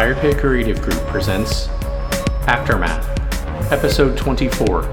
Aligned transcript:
Firepit 0.00 0.40
Creative 0.40 0.80
Group 0.80 0.98
presents 1.08 1.68
Aftermath, 2.48 3.06
Episode 3.70 4.16
24 4.16 4.84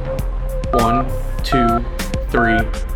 1, 0.73 1.11
2, 1.45 1.85
3, 2.29 2.86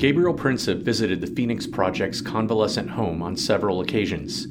Gabriel 0.00 0.32
Princip 0.32 0.80
visited 0.80 1.20
the 1.20 1.26
Phoenix 1.26 1.66
Project's 1.66 2.22
convalescent 2.22 2.88
home 2.88 3.22
on 3.22 3.36
several 3.36 3.82
occasions, 3.82 4.46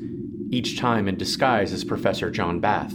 each 0.51 0.77
time 0.77 1.07
in 1.07 1.17
disguise 1.17 1.73
as 1.73 1.83
Professor 1.83 2.29
John 2.29 2.59
Bath. 2.59 2.93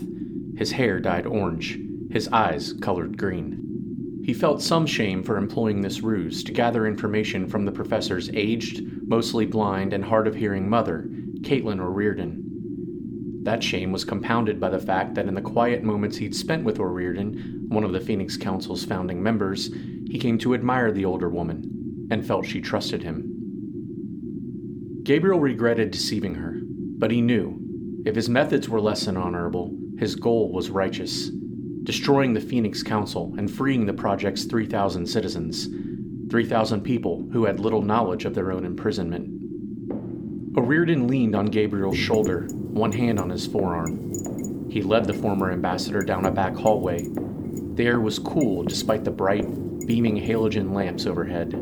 His 0.56 0.70
hair 0.70 1.00
dyed 1.00 1.27
orange, 1.27 1.80
his 2.12 2.28
eyes 2.28 2.72
colored 2.75 3.19
green. 3.19 4.20
He 4.25 4.32
felt 4.32 4.62
some 4.62 4.86
shame 4.86 5.25
for 5.25 5.36
employing 5.36 5.80
this 5.80 6.02
ruse 6.02 6.44
to 6.44 6.52
gather 6.52 6.86
information 6.86 7.48
from 7.48 7.64
the 7.64 7.72
professor's 7.72 8.30
aged, 8.30 8.84
mostly 9.05 9.47
blind, 9.47 9.92
and 9.92 10.05
hard 10.05 10.28
of 10.28 10.36
hearing 10.36 10.70
mother, 10.70 11.08
Caitlin 11.41 11.80
O'Riordan. 11.80 13.41
That 13.42 13.64
shame 13.64 13.91
was 13.91 14.05
compounded 14.05 14.60
by 14.60 14.69
the 14.69 14.78
fact 14.78 15.16
that 15.16 15.27
in 15.27 15.34
the 15.34 15.42
quiet 15.42 15.82
moments 15.82 16.19
he'd 16.19 16.36
spent 16.36 16.62
with 16.62 16.78
O'Riordan, 16.78 17.64
one 17.66 17.82
of 17.82 17.91
the 17.91 18.00
Phoenix 18.00 18.36
Council's 18.36 18.84
founding 18.84 19.20
members, 19.20 19.72
he 20.08 20.20
came 20.20 20.38
to 20.38 20.55
admire 20.55 20.92
the 20.92 21.05
older 21.05 21.28
woman 21.28 21.83
and 22.10 22.27
felt 22.27 22.47
she 22.47 22.60
trusted 22.60 23.02
him. 23.02 23.30
Gabriel 25.02 25.41
regretted 25.41 25.91
deceiving 25.91 26.34
her, 26.36 26.60
but 26.64 27.10
he 27.10 27.20
knew 27.20 27.60
if 28.06 28.14
his 28.14 28.28
methods 28.28 28.69
were 28.69 28.80
less 28.80 29.05
than 29.05 29.16
honorable, 29.16 29.77
his 29.98 30.14
goal 30.14 30.52
was 30.52 30.70
righteous 30.70 31.30
destroying 31.84 32.32
the 32.32 32.41
Phoenix 32.41 32.82
Council 32.82 33.34
and 33.36 33.50
freeing 33.50 33.86
the 33.86 33.92
project's 33.92 34.44
3,000 34.44 35.06
citizens, 35.06 35.69
3,000 36.30 36.80
people 36.80 37.28
who 37.30 37.44
had 37.44 37.60
little 37.60 37.82
knowledge 37.82 38.25
of 38.25 38.34
their 38.34 38.50
own 38.50 38.64
imprisonment. 38.64 39.30
O'Riordan 40.56 41.06
leaned 41.06 41.36
on 41.36 41.47
Gabriel's 41.47 41.98
shoulder, 41.98 42.47
one 42.52 42.92
hand 42.92 43.20
on 43.20 43.28
his 43.28 43.47
forearm. 43.47 44.70
He 44.70 44.82
led 44.82 45.05
the 45.05 45.12
former 45.12 45.52
ambassador 45.52 46.00
down 46.00 46.25
a 46.25 46.30
back 46.30 46.56
hallway. 46.56 47.06
The 47.75 47.84
air 47.86 48.00
was 48.00 48.19
cool 48.19 48.62
despite 48.62 49.05
the 49.05 49.10
bright, 49.10 49.47
beaming 49.86 50.16
halogen 50.16 50.72
lamps 50.72 51.06
overhead. 51.06 51.53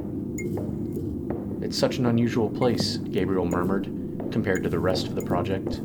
It's 1.73 1.79
such 1.79 1.97
an 1.97 2.05
unusual 2.05 2.51
place, 2.51 2.99
Gabriel 2.99 3.47
murmured, 3.47 3.87
compared 4.31 4.63
to 4.63 4.69
the 4.69 4.79
rest 4.79 5.07
of 5.07 5.15
the 5.15 5.23
project. 5.23 5.81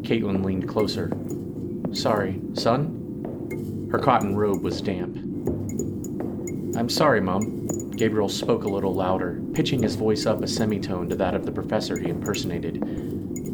Caitlin 0.00 0.42
leaned 0.42 0.66
closer. 0.66 1.12
Sorry, 1.92 2.40
son? 2.54 3.88
Her 3.92 3.98
cotton 3.98 4.34
robe 4.34 4.62
was 4.62 4.80
damp. 4.80 5.18
I'm 6.78 6.88
sorry, 6.88 7.20
Mum. 7.20 7.66
Gabriel 7.94 8.30
spoke 8.30 8.64
a 8.64 8.70
little 8.70 8.94
louder, 8.94 9.42
pitching 9.52 9.82
his 9.82 9.96
voice 9.96 10.24
up 10.24 10.42
a 10.42 10.48
semitone 10.48 11.10
to 11.10 11.16
that 11.16 11.34
of 11.34 11.44
the 11.44 11.52
professor 11.52 11.98
he 11.98 12.08
impersonated. 12.08 12.82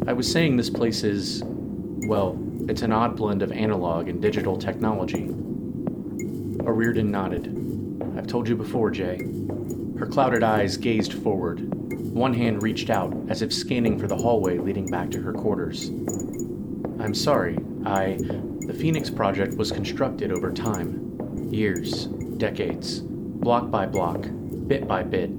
I 0.07 0.13
was 0.13 0.31
saying 0.31 0.55
this 0.55 0.69
place 0.69 1.03
is, 1.03 1.43
well, 2.07 2.39
it's 2.69 2.83
an 2.83 2.93
odd 2.93 3.17
blend 3.17 3.41
of 3.41 3.51
analog 3.51 4.07
and 4.07 4.21
digital 4.21 4.57
technology. 4.57 5.25
O'Riordan 6.65 7.11
nodded. 7.11 7.49
I've 8.17 8.27
told 8.27 8.47
you 8.47 8.55
before, 8.55 8.91
Jay. 8.91 9.27
Her 10.03 10.09
clouded 10.09 10.43
eyes 10.43 10.75
gazed 10.75 11.13
forward. 11.13 11.61
One 12.13 12.33
hand 12.33 12.61
reached 12.61 12.89
out, 12.89 13.15
as 13.29 13.41
if 13.41 13.53
scanning 13.53 13.97
for 13.97 14.05
the 14.05 14.17
hallway 14.17 14.57
leading 14.57 14.85
back 14.87 15.09
to 15.11 15.21
her 15.21 15.31
quarters. 15.31 15.87
I'm 16.99 17.13
sorry, 17.13 17.57
I. 17.85 18.17
The 18.67 18.75
Phoenix 18.77 19.09
Project 19.09 19.55
was 19.55 19.71
constructed 19.71 20.33
over 20.33 20.51
time 20.51 21.47
years, 21.49 22.07
decades, 22.35 22.99
block 22.99 23.71
by 23.71 23.85
block, 23.85 24.25
bit 24.67 24.89
by 24.89 25.03
bit. 25.03 25.31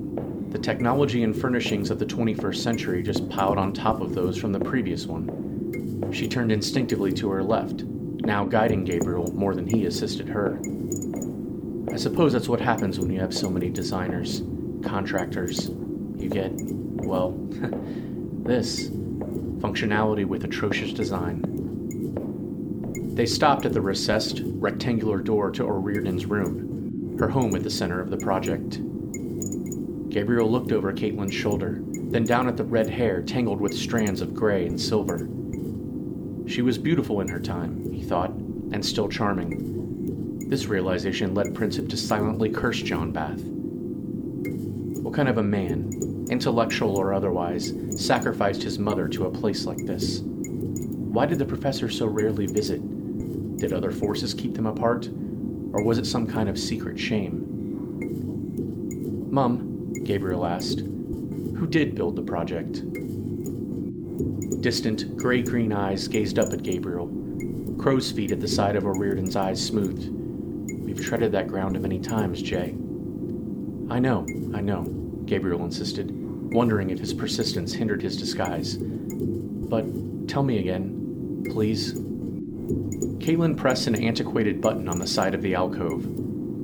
The 0.51 0.59
technology 0.59 1.25
and 1.25 1.37
furnishings 1.39 1.91
of 1.91 1.99
the 1.99 2.07
21st 2.07 2.57
century 2.57 3.03
just 3.03 3.29
piled 3.29 3.59
on 3.59 3.75
top 3.75 4.01
of 4.01 4.15
those 4.15 4.39
from 4.39 4.53
the 4.53 4.61
previous 4.61 5.05
one. 5.05 6.11
She 6.11 6.27
turned 6.27 6.51
instinctively 6.51 7.13
to 7.13 7.29
her 7.29 7.43
left, 7.43 7.83
now 7.83 8.47
guiding 8.47 8.85
Gabriel 8.85 9.31
more 9.35 9.55
than 9.55 9.67
he 9.67 9.85
assisted 9.85 10.27
her. 10.27 10.59
I 11.93 11.97
suppose 11.97 12.33
that's 12.33 12.49
what 12.49 12.63
happens 12.63 12.99
when 12.99 13.11
you 13.11 13.21
have 13.21 13.35
so 13.35 13.51
many 13.51 13.69
designers, 13.69 14.43
contractors. 14.84 15.69
You 15.69 16.28
get, 16.28 16.53
well, 16.53 17.31
this 18.45 18.89
functionality 18.89 20.25
with 20.27 20.45
atrocious 20.45 20.93
design. 20.93 21.43
They 23.15 23.27
stopped 23.27 23.65
at 23.65 23.73
the 23.73 23.81
recessed, 23.81 24.43
rectangular 24.44 25.19
door 25.19 25.50
to 25.53 25.65
O'Riordan's 25.65 26.27
room, 26.27 27.17
her 27.19 27.28
home 27.28 27.55
at 27.55 27.62
the 27.62 27.71
center 27.71 28.00
of 28.00 28.11
the 28.11 28.17
project. 28.17 28.81
Gabriel 30.11 30.50
looked 30.50 30.73
over 30.73 30.93
Caitlin's 30.93 31.34
shoulder, 31.34 31.81
then 31.83 32.25
down 32.25 32.49
at 32.49 32.56
the 32.56 32.65
red 32.65 32.91
hair 32.91 33.23
tangled 33.23 33.61
with 33.61 33.73
strands 33.73 34.21
of 34.21 34.34
gray 34.34 34.67
and 34.67 34.81
silver. 34.81 35.28
She 36.47 36.62
was 36.62 36.77
beautiful 36.77 37.21
in 37.21 37.28
her 37.28 37.41
time, 37.41 37.91
he 37.93 38.03
thought, 38.03 38.31
and 38.31 38.84
still 38.84 39.09
charming. 39.09 40.49
This 40.49 40.67
realization 40.67 41.34
led 41.34 41.55
Princip 41.55 41.89
to 41.89 41.97
silently 41.97 42.50
curse 42.50 42.83
John 42.83 43.12
Bath. 43.12 43.41
Kind 45.15 45.29
of 45.29 45.39
a 45.39 45.43
man, 45.45 46.27
intellectual 46.29 46.97
or 46.99 47.15
otherwise, 47.15 47.73
sacrificed 47.91 48.65
his 48.65 48.81
mother 48.81 49.07
to 49.07 49.27
a 49.27 49.31
place 49.31 49.65
like 49.65 49.79
this? 49.87 50.23
Why 50.23 51.25
did 51.25 51.39
the 51.39 51.45
professor 51.45 51.89
so 51.89 52.07
rarely 52.07 52.47
visit? 52.47 52.81
Did 53.59 53.73
other 53.73 53.93
forces 53.93 54.35
keep 54.35 54.55
them 54.55 54.67
apart? 54.67 55.09
Or 55.73 55.85
was 55.85 55.99
it 55.99 56.07
some 56.07 56.27
kind 56.27 56.49
of 56.49 56.59
secret 56.59 56.99
shame? 56.99 57.47
Mum, 59.31 59.93
Gabriel 60.03 60.45
asked, 60.45 60.81
who 60.81 61.69
did 61.69 61.95
build 61.95 62.17
the 62.17 62.23
project? 62.23 62.83
Distant, 64.63 65.17
gray 65.17 65.43
green 65.43 65.73
eyes 65.73 66.09
gazed 66.09 66.41
up 66.41 66.53
at 66.53 66.65
Gabriel. 66.65 67.09
Crow's 67.79 68.11
feet 68.11 68.33
at 68.33 68.41
the 68.41 68.49
side 68.49 68.75
of 68.75 68.85
O'Riordan's 68.85 69.37
eyes 69.37 69.65
smoothed. 69.65 70.09
We've 70.85 71.01
treaded 71.01 71.31
that 71.33 71.47
ground 71.47 71.81
many 71.81 72.01
times, 72.01 72.43
Jay. 72.43 72.75
I 73.89 74.01
know, 74.01 74.27
I 74.53 74.61
know, 74.61 75.04
Gabriel 75.27 75.65
insisted, 75.65 76.11
wondering 76.53 76.91
if 76.91 76.99
his 76.99 77.15
persistence 77.15 77.73
hindered 77.73 78.03
his 78.03 78.17
disguise. 78.17 78.77
But 78.77 80.29
tell 80.29 80.43
me 80.43 80.59
again, 80.59 81.44
please. 81.50 81.94
Caitlin 81.94 83.56
pressed 83.56 83.87
an 83.87 83.94
antiquated 83.94 84.61
button 84.61 84.88
on 84.88 84.99
the 84.99 85.06
side 85.06 85.35
of 85.35 85.43
the 85.43 85.55
alcove. 85.55 86.06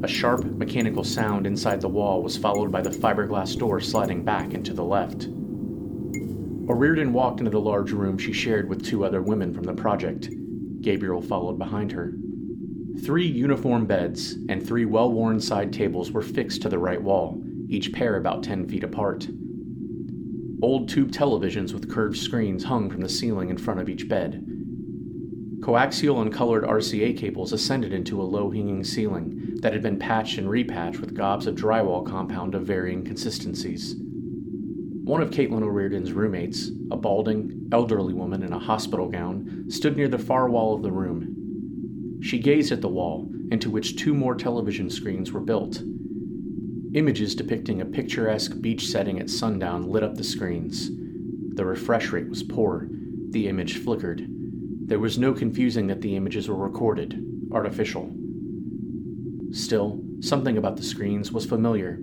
A 0.03 0.09
sharp, 0.09 0.45
mechanical 0.45 1.05
sound 1.05 1.47
inside 1.47 1.81
the 1.81 1.89
wall 1.89 2.23
was 2.23 2.37
followed 2.37 2.71
by 2.71 2.81
the 2.81 2.91
fiberglass 2.91 3.59
door 3.59 3.81
sliding 3.81 4.25
back 4.25 4.55
into 4.55 4.73
the 4.73 4.85
left. 4.85 5.27
O'Riordan 6.71 7.13
walked 7.13 7.41
into 7.41 7.51
the 7.51 7.61
large 7.61 7.93
room 7.93 8.17
she 8.17 8.33
shared 8.33 8.69
with 8.69 8.85
two 8.85 9.05
other 9.05 9.23
women 9.23 9.53
from 9.53 9.65
the 9.65 9.75
project. 9.75 10.31
Gabriel 10.81 11.21
followed 11.21 11.59
behind 11.59 11.93
her. 11.93 12.15
Three 13.03 13.27
uniform 13.27 13.87
beds 13.87 14.37
and 14.49 14.65
three 14.65 14.85
well 14.85 15.11
worn 15.11 15.41
side 15.41 15.73
tables 15.73 16.13
were 16.13 16.23
fixed 16.23 16.63
to 16.63 16.69
the 16.69 16.79
right 16.79 17.01
wall, 17.01 17.43
each 17.71 17.93
pair 17.93 18.17
about 18.17 18.43
10 18.43 18.69
feet 18.69 18.85
apart. 18.85 19.29
Old 20.61 20.89
tube 20.89 21.11
televisions 21.11 21.73
with 21.73 21.91
curved 21.91 22.19
screens 22.19 22.65
hung 22.65 22.91
from 22.91 23.01
the 23.01 23.09
ceiling 23.09 23.49
in 23.49 23.57
front 23.57 23.81
of 23.81 23.89
each 23.89 24.09
bed. 24.09 24.45
Coaxial 25.61 26.21
and 26.21 26.33
colored 26.33 26.65
RCA 26.65 27.17
cables 27.17 27.53
ascended 27.53 27.93
into 27.93 28.21
a 28.21 28.25
low 28.25 28.51
hanging 28.51 28.83
ceiling 28.83 29.59
that 29.61 29.73
had 29.73 29.83
been 29.83 29.99
patched 29.99 30.39
and 30.39 30.49
repatched 30.49 31.01
with 31.01 31.15
gobs 31.15 31.47
of 31.47 31.55
drywall 31.55 32.05
compound 32.05 32.55
of 32.55 32.63
varying 32.63 33.05
consistencies. 33.05 33.95
One 35.05 35.23
of 35.23 35.31
Caitlin 35.31 35.63
O'Riordan's 35.63 36.13
roommates, 36.13 36.71
a 36.91 36.97
balding, 36.97 37.69
elderly 37.73 38.15
woman 38.15 38.43
in 38.43 38.53
a 38.53 38.59
hospital 38.59 39.09
gown, 39.09 39.67
stood 39.69 39.97
near 39.97 40.09
the 40.09 40.19
far 40.19 40.49
wall 40.49 40.75
of 40.75 40.83
the 40.83 40.93
room. 40.93 42.21
She 42.23 42.39
gazed 42.39 42.73
at 42.73 42.81
the 42.81 42.89
wall, 42.89 43.31
into 43.51 43.71
which 43.71 43.97
two 43.97 44.15
more 44.15 44.35
television 44.35 44.89
screens 44.89 45.33
were 45.33 45.41
built. 45.41 45.83
Images 46.93 47.37
depicting 47.37 47.81
a 47.81 47.85
picturesque 47.85 48.61
beach 48.61 48.89
setting 48.89 49.21
at 49.21 49.31
sundown 49.31 49.89
lit 49.89 50.03
up 50.03 50.17
the 50.17 50.25
screens. 50.25 50.91
The 51.55 51.65
refresh 51.65 52.11
rate 52.11 52.29
was 52.29 52.43
poor. 52.43 52.89
The 53.31 53.47
image 53.47 53.79
flickered. 53.79 54.27
There 54.29 54.99
was 54.99 55.17
no 55.17 55.33
confusing 55.33 55.87
that 55.87 56.01
the 56.01 56.17
images 56.17 56.49
were 56.49 56.57
recorded, 56.57 57.25
artificial. 57.53 58.13
Still, 59.53 60.03
something 60.19 60.59
about 60.59 60.77
the 60.77 60.83
screens 60.83 61.31
was 61.31 61.47
familiar. 61.47 62.01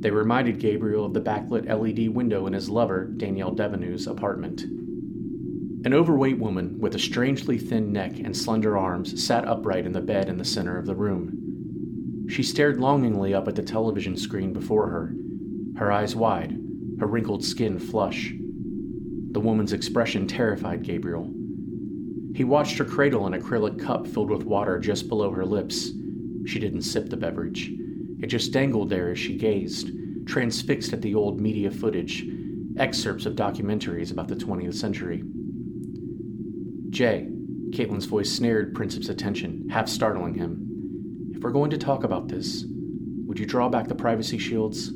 They 0.00 0.10
reminded 0.10 0.58
Gabriel 0.58 1.04
of 1.04 1.14
the 1.14 1.20
backlit 1.20 1.68
LED 1.68 2.12
window 2.12 2.48
in 2.48 2.52
his 2.52 2.68
lover, 2.68 3.04
Danielle 3.04 3.54
Devaneu's 3.54 4.08
apartment. 4.08 4.62
An 5.84 5.94
overweight 5.94 6.38
woman 6.38 6.80
with 6.80 6.96
a 6.96 6.98
strangely 6.98 7.58
thin 7.58 7.92
neck 7.92 8.18
and 8.18 8.36
slender 8.36 8.76
arms 8.76 9.22
sat 9.24 9.46
upright 9.46 9.86
in 9.86 9.92
the 9.92 10.00
bed 10.00 10.28
in 10.28 10.36
the 10.36 10.44
center 10.44 10.76
of 10.78 10.86
the 10.86 10.96
room. 10.96 11.49
She 12.30 12.44
stared 12.44 12.78
longingly 12.78 13.34
up 13.34 13.48
at 13.48 13.56
the 13.56 13.62
television 13.62 14.16
screen 14.16 14.52
before 14.52 14.88
her, 14.88 15.12
her 15.76 15.90
eyes 15.90 16.14
wide, 16.14 16.56
her 17.00 17.06
wrinkled 17.08 17.44
skin 17.44 17.76
flush. 17.80 18.32
The 19.32 19.40
woman's 19.40 19.72
expression 19.72 20.28
terrified 20.28 20.84
Gabriel. 20.84 21.28
He 22.32 22.44
watched 22.44 22.78
her 22.78 22.84
cradle 22.84 23.26
an 23.26 23.32
acrylic 23.32 23.80
cup 23.80 24.06
filled 24.06 24.30
with 24.30 24.44
water 24.44 24.78
just 24.78 25.08
below 25.08 25.32
her 25.32 25.44
lips. 25.44 25.90
She 26.46 26.60
didn't 26.60 26.82
sip 26.82 27.10
the 27.10 27.16
beverage. 27.16 27.72
It 28.20 28.28
just 28.28 28.52
dangled 28.52 28.90
there 28.90 29.10
as 29.10 29.18
she 29.18 29.36
gazed, 29.36 29.90
transfixed 30.26 30.92
at 30.92 31.02
the 31.02 31.16
old 31.16 31.40
media 31.40 31.72
footage, 31.72 32.24
excerpts 32.78 33.26
of 33.26 33.34
documentaries 33.34 34.12
about 34.12 34.28
the 34.28 34.36
20th 34.36 34.74
century. 34.74 35.24
Jay, 36.90 37.26
Caitlin's 37.72 38.06
voice 38.06 38.30
snared 38.30 38.72
Princip's 38.72 39.08
attention, 39.08 39.68
half 39.68 39.88
startling 39.88 40.34
him. 40.34 40.69
If 41.40 41.44
we're 41.44 41.52
going 41.52 41.70
to 41.70 41.78
talk 41.78 42.04
about 42.04 42.28
this, 42.28 42.66
would 43.26 43.38
you 43.38 43.46
draw 43.46 43.70
back 43.70 43.88
the 43.88 43.94
privacy 43.94 44.36
shields? 44.36 44.92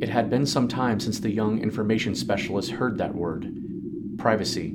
It 0.00 0.08
had 0.08 0.30
been 0.30 0.46
some 0.46 0.68
time 0.68 1.00
since 1.00 1.18
the 1.18 1.32
young 1.32 1.58
information 1.58 2.14
specialist 2.14 2.70
heard 2.70 2.96
that 2.98 3.12
word 3.12 3.52
privacy. 4.16 4.68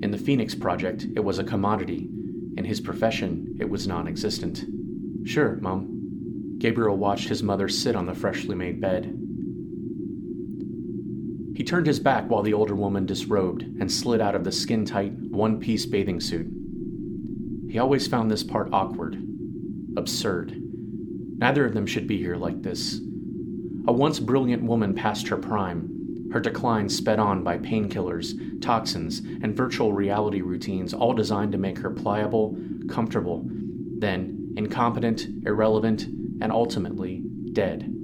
In 0.00 0.12
the 0.12 0.16
Phoenix 0.16 0.54
Project, 0.54 1.08
it 1.16 1.24
was 1.24 1.40
a 1.40 1.44
commodity. 1.44 2.08
In 2.56 2.64
his 2.64 2.80
profession, 2.80 3.56
it 3.58 3.68
was 3.68 3.88
non 3.88 4.06
existent. 4.06 4.64
Sure, 5.24 5.56
Mum. 5.56 6.54
Gabriel 6.58 6.96
watched 6.96 7.28
his 7.28 7.42
mother 7.42 7.68
sit 7.68 7.96
on 7.96 8.06
the 8.06 8.14
freshly 8.14 8.54
made 8.54 8.80
bed. 8.80 9.06
He 11.56 11.64
turned 11.64 11.88
his 11.88 11.98
back 11.98 12.30
while 12.30 12.44
the 12.44 12.54
older 12.54 12.76
woman 12.76 13.06
disrobed 13.06 13.62
and 13.62 13.90
slid 13.90 14.20
out 14.20 14.36
of 14.36 14.44
the 14.44 14.52
skin 14.52 14.84
tight, 14.84 15.14
one 15.14 15.58
piece 15.58 15.84
bathing 15.84 16.20
suit. 16.20 16.59
He 17.70 17.78
always 17.78 18.08
found 18.08 18.28
this 18.28 18.42
part 18.42 18.68
awkward, 18.72 19.22
absurd. 19.96 20.60
Neither 21.38 21.64
of 21.64 21.72
them 21.72 21.86
should 21.86 22.08
be 22.08 22.16
here 22.16 22.34
like 22.34 22.62
this. 22.62 23.00
A 23.86 23.92
once 23.92 24.18
brilliant 24.18 24.64
woman 24.64 24.92
past 24.92 25.28
her 25.28 25.36
prime, 25.36 26.28
her 26.32 26.40
decline 26.40 26.88
sped 26.88 27.20
on 27.20 27.44
by 27.44 27.58
painkillers, 27.58 28.60
toxins, 28.60 29.20
and 29.20 29.56
virtual 29.56 29.92
reality 29.92 30.40
routines, 30.40 30.92
all 30.92 31.12
designed 31.12 31.52
to 31.52 31.58
make 31.58 31.78
her 31.78 31.90
pliable, 31.90 32.56
comfortable, 32.88 33.44
then 33.46 34.52
incompetent, 34.56 35.28
irrelevant, 35.46 36.06
and 36.42 36.50
ultimately 36.50 37.22
dead. 37.52 37.94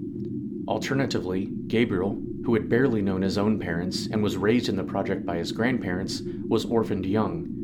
Alternatively, 0.69 1.47
Gabriel, 1.67 2.23
who 2.45 2.55
had 2.55 2.69
barely 2.69 3.03
known 3.03 3.23
his 3.23 3.37
own 3.37 3.59
parents 3.59 4.07
and 4.07 4.23
was 4.23 4.37
raised 4.37 4.69
in 4.69 4.77
the 4.77 4.85
project 4.85 5.27
by 5.27 5.39
his 5.39 5.51
grandparents, 5.51 6.23
was 6.49 6.65
orphaned 6.65 7.05
young. 7.05 7.56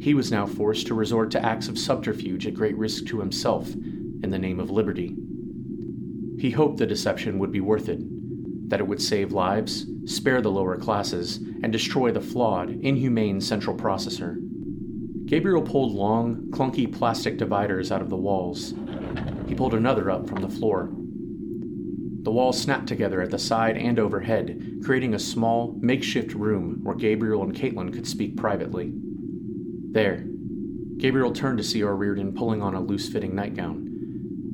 He 0.00 0.14
was 0.14 0.30
now 0.30 0.46
forced 0.46 0.86
to 0.88 0.94
resort 0.94 1.30
to 1.32 1.44
acts 1.44 1.68
of 1.68 1.78
subterfuge 1.78 2.46
at 2.46 2.54
great 2.54 2.76
risk 2.76 3.06
to 3.06 3.20
himself 3.20 3.72
in 3.74 4.30
the 4.30 4.38
name 4.38 4.60
of 4.60 4.70
liberty. 4.70 5.16
He 6.38 6.50
hoped 6.50 6.78
the 6.78 6.86
deception 6.86 7.38
would 7.38 7.52
be 7.52 7.60
worth 7.60 7.88
it, 7.88 8.00
that 8.68 8.80
it 8.80 8.86
would 8.86 9.00
save 9.00 9.32
lives, 9.32 9.86
spare 10.04 10.42
the 10.42 10.50
lower 10.50 10.76
classes, 10.76 11.36
and 11.62 11.72
destroy 11.72 12.10
the 12.10 12.20
flawed, 12.20 12.70
inhumane 12.70 13.40
central 13.40 13.76
processor. 13.76 14.36
Gabriel 15.26 15.62
pulled 15.62 15.92
long, 15.92 16.48
clunky 16.50 16.92
plastic 16.92 17.38
dividers 17.38 17.90
out 17.90 18.02
of 18.02 18.10
the 18.10 18.16
walls. 18.16 18.74
He 19.46 19.54
pulled 19.54 19.74
another 19.74 20.10
up 20.10 20.28
from 20.28 20.42
the 20.42 20.48
floor. 20.48 20.90
The 22.24 22.32
walls 22.32 22.60
snapped 22.60 22.86
together 22.86 23.20
at 23.20 23.30
the 23.30 23.38
side 23.38 23.76
and 23.76 23.98
overhead, 23.98 24.80
creating 24.82 25.14
a 25.14 25.18
small, 25.18 25.76
makeshift 25.80 26.34
room 26.34 26.80
where 26.82 26.94
Gabriel 26.94 27.42
and 27.42 27.54
Caitlin 27.54 27.92
could 27.92 28.06
speak 28.06 28.36
privately. 28.36 28.92
There. 29.94 30.24
Gabriel 30.96 31.32
turned 31.32 31.58
to 31.58 31.64
see 31.64 31.84
O'Riordan 31.84 32.34
pulling 32.34 32.60
on 32.60 32.74
a 32.74 32.80
loose 32.80 33.08
fitting 33.08 33.36
nightgown. 33.36 33.86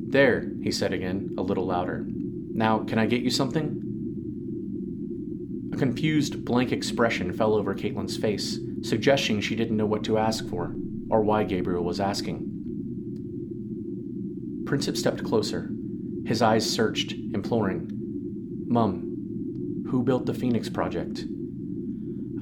There, 0.08 0.52
he 0.62 0.70
said 0.70 0.92
again, 0.92 1.34
a 1.38 1.42
little 1.42 1.64
louder. 1.64 2.04
Now, 2.06 2.80
can 2.80 2.98
I 2.98 3.06
get 3.06 3.22
you 3.22 3.30
something? 3.30 3.80
A 5.72 5.78
confused, 5.78 6.44
blank 6.44 6.72
expression 6.72 7.32
fell 7.32 7.54
over 7.54 7.74
Caitlin's 7.74 8.18
face 8.18 8.58
suggesting 8.82 9.40
she 9.40 9.56
didn't 9.56 9.78
know 9.78 9.86
what 9.86 10.04
to 10.04 10.18
ask 10.18 10.46
for 10.46 10.74
or 11.08 11.22
why 11.22 11.44
Gabriel 11.44 11.84
was 11.84 12.00
asking. 12.00 12.46
Princip 14.64 14.98
stepped 14.98 15.24
closer. 15.24 15.70
His 16.26 16.42
eyes 16.42 16.68
searched, 16.68 17.12
imploring. 17.12 17.88
Mum, 18.68 19.86
who 19.90 20.02
built 20.02 20.26
the 20.26 20.34
Phoenix 20.34 20.68
Project? 20.68 21.24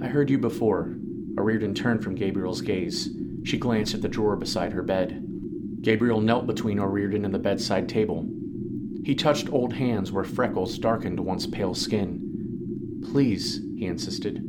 I 0.02 0.08
heard 0.08 0.30
you 0.30 0.38
before. 0.38 0.97
O'Riordan 1.38 1.74
turned 1.74 2.02
from 2.02 2.16
Gabriel's 2.16 2.60
gaze. 2.60 3.10
She 3.44 3.58
glanced 3.58 3.94
at 3.94 4.02
the 4.02 4.08
drawer 4.08 4.34
beside 4.34 4.72
her 4.72 4.82
bed. 4.82 5.24
Gabriel 5.80 6.20
knelt 6.20 6.48
between 6.48 6.80
O'Riordan 6.80 7.24
and 7.24 7.32
the 7.32 7.38
bedside 7.38 7.88
table. 7.88 8.28
He 9.04 9.14
touched 9.14 9.52
old 9.52 9.72
hands 9.72 10.10
where 10.10 10.24
freckles 10.24 10.76
darkened 10.78 11.20
once 11.20 11.46
pale 11.46 11.74
skin. 11.74 13.00
Please, 13.12 13.60
he 13.76 13.86
insisted. 13.86 14.44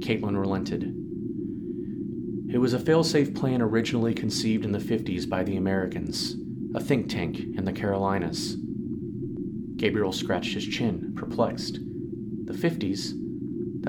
Caitlin 0.00 0.38
relented. 0.38 0.94
It 2.50 2.58
was 2.58 2.72
a 2.72 2.78
failsafe 2.78 3.34
plan 3.34 3.60
originally 3.60 4.14
conceived 4.14 4.64
in 4.64 4.72
the 4.72 4.78
50s 4.78 5.28
by 5.28 5.42
the 5.42 5.56
Americans, 5.56 6.36
a 6.74 6.80
think 6.80 7.10
tank 7.10 7.40
in 7.40 7.64
the 7.64 7.72
Carolinas. 7.72 8.56
Gabriel 9.76 10.12
scratched 10.12 10.54
his 10.54 10.66
chin, 10.66 11.12
perplexed. 11.16 11.80
The 12.44 12.54
50s? 12.54 13.27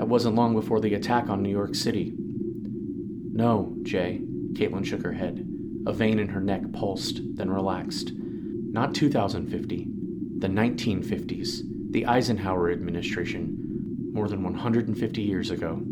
That 0.00 0.08
wasn't 0.08 0.34
long 0.34 0.54
before 0.54 0.80
the 0.80 0.94
attack 0.94 1.28
on 1.28 1.42
New 1.42 1.50
York 1.50 1.74
City. 1.74 2.14
No, 2.16 3.76
Jay, 3.82 4.22
Caitlin 4.54 4.82
shook 4.82 5.02
her 5.02 5.12
head. 5.12 5.46
A 5.86 5.92
vein 5.92 6.18
in 6.18 6.28
her 6.28 6.40
neck 6.40 6.62
pulsed, 6.72 7.20
then 7.36 7.50
relaxed. 7.50 8.12
Not 8.14 8.94
2050, 8.94 9.88
the 10.38 10.48
1950s, 10.48 11.90
the 11.90 12.06
Eisenhower 12.06 12.70
administration, 12.70 14.08
more 14.14 14.26
than 14.26 14.42
150 14.42 15.20
years 15.20 15.50
ago. 15.50 15.82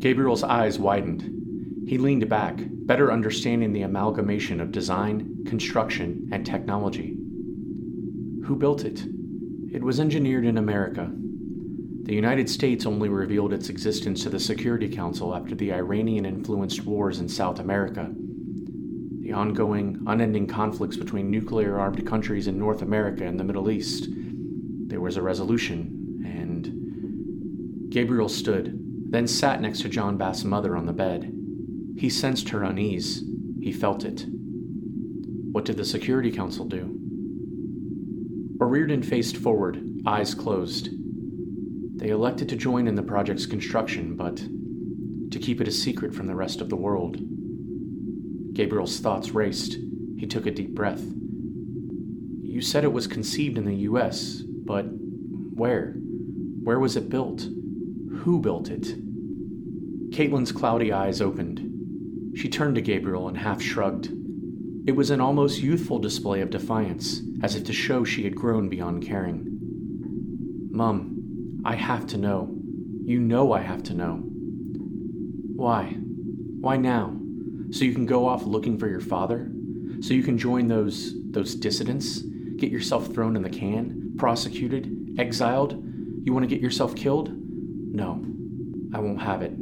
Gabriel's 0.00 0.42
eyes 0.42 0.76
widened. 0.76 1.86
He 1.86 1.96
leaned 1.96 2.28
back, 2.28 2.56
better 2.58 3.12
understanding 3.12 3.72
the 3.72 3.82
amalgamation 3.82 4.60
of 4.60 4.72
design, 4.72 5.44
construction, 5.46 6.28
and 6.32 6.44
technology. 6.44 7.14
Who 8.46 8.56
built 8.58 8.84
it? 8.84 9.04
It 9.72 9.84
was 9.84 10.00
engineered 10.00 10.44
in 10.44 10.58
America. 10.58 11.12
The 12.04 12.14
United 12.14 12.50
States 12.50 12.84
only 12.84 13.08
revealed 13.08 13.54
its 13.54 13.70
existence 13.70 14.22
to 14.22 14.30
the 14.30 14.38
Security 14.38 14.90
Council 14.90 15.34
after 15.34 15.54
the 15.54 15.72
Iranian 15.72 16.26
influenced 16.26 16.84
wars 16.84 17.18
in 17.18 17.30
South 17.30 17.60
America. 17.60 18.10
The 19.20 19.32
ongoing, 19.32 20.02
unending 20.06 20.46
conflicts 20.46 20.98
between 20.98 21.30
nuclear 21.30 21.80
armed 21.80 22.06
countries 22.06 22.46
in 22.46 22.58
North 22.58 22.82
America 22.82 23.24
and 23.24 23.40
the 23.40 23.44
Middle 23.44 23.70
East. 23.70 24.08
There 24.10 25.00
was 25.00 25.16
a 25.16 25.22
resolution, 25.22 26.22
and. 26.26 27.90
Gabriel 27.90 28.28
stood, 28.28 28.78
then 29.10 29.26
sat 29.26 29.62
next 29.62 29.80
to 29.80 29.88
John 29.88 30.18
Bath's 30.18 30.44
mother 30.44 30.76
on 30.76 30.84
the 30.84 30.92
bed. 30.92 31.32
He 31.96 32.10
sensed 32.10 32.50
her 32.50 32.64
unease. 32.64 33.24
He 33.62 33.72
felt 33.72 34.04
it. 34.04 34.26
What 35.52 35.64
did 35.64 35.78
the 35.78 35.86
Security 35.86 36.30
Council 36.30 36.66
do? 36.66 37.00
O'Riordan 38.60 39.02
faced 39.02 39.38
forward, 39.38 39.82
eyes 40.04 40.34
closed. 40.34 40.90
They 41.96 42.08
elected 42.10 42.48
to 42.48 42.56
join 42.56 42.86
in 42.86 42.94
the 42.94 43.02
project's 43.02 43.46
construction, 43.46 44.16
but 44.16 44.36
to 44.36 45.38
keep 45.38 45.60
it 45.60 45.68
a 45.68 45.72
secret 45.72 46.14
from 46.14 46.26
the 46.26 46.34
rest 46.34 46.60
of 46.60 46.68
the 46.68 46.76
world. 46.76 47.16
Gabriel's 48.54 49.00
thoughts 49.00 49.30
raced. 49.30 49.78
He 50.16 50.26
took 50.26 50.46
a 50.46 50.50
deep 50.50 50.74
breath. 50.74 51.02
You 52.42 52.60
said 52.60 52.84
it 52.84 52.92
was 52.92 53.06
conceived 53.06 53.58
in 53.58 53.64
the 53.64 53.74
U.S., 53.88 54.42
but 54.46 54.86
where? 55.54 55.94
Where 56.62 56.78
was 56.78 56.96
it 56.96 57.10
built? 57.10 57.48
Who 58.18 58.40
built 58.40 58.70
it? 58.70 58.94
Caitlin's 60.12 60.52
cloudy 60.52 60.92
eyes 60.92 61.20
opened. 61.20 62.36
She 62.36 62.48
turned 62.48 62.76
to 62.76 62.80
Gabriel 62.80 63.28
and 63.28 63.36
half 63.36 63.60
shrugged. 63.60 64.10
It 64.86 64.96
was 64.96 65.10
an 65.10 65.20
almost 65.20 65.62
youthful 65.62 65.98
display 65.98 66.40
of 66.40 66.50
defiance, 66.50 67.22
as 67.42 67.56
if 67.56 67.64
to 67.64 67.72
show 67.72 68.04
she 68.04 68.24
had 68.24 68.36
grown 68.36 68.68
beyond 68.68 69.04
caring. 69.04 69.58
Mum, 70.70 71.13
I 71.64 71.76
have 71.76 72.06
to 72.08 72.18
know. 72.18 72.54
You 73.04 73.20
know 73.20 73.52
I 73.52 73.60
have 73.60 73.82
to 73.84 73.94
know. 73.94 74.16
Why? 75.56 75.96
Why 76.60 76.76
now? 76.76 77.16
So 77.70 77.84
you 77.84 77.94
can 77.94 78.06
go 78.06 78.28
off 78.28 78.44
looking 78.44 78.78
for 78.78 78.88
your 78.88 79.00
father? 79.00 79.50
So 80.00 80.12
you 80.12 80.22
can 80.22 80.36
join 80.36 80.68
those 80.68 81.14
those 81.30 81.54
dissidents? 81.54 82.20
Get 82.56 82.70
yourself 82.70 83.12
thrown 83.12 83.36
in 83.36 83.42
the 83.42 83.50
can? 83.50 84.14
Prosecuted? 84.16 85.16
Exiled? 85.18 85.82
You 86.24 86.32
want 86.32 86.44
to 86.44 86.54
get 86.54 86.60
yourself 86.60 86.94
killed? 86.94 87.30
No, 87.32 88.24
I 88.94 89.00
won't 89.00 89.22
have 89.22 89.42
it. 89.42 89.52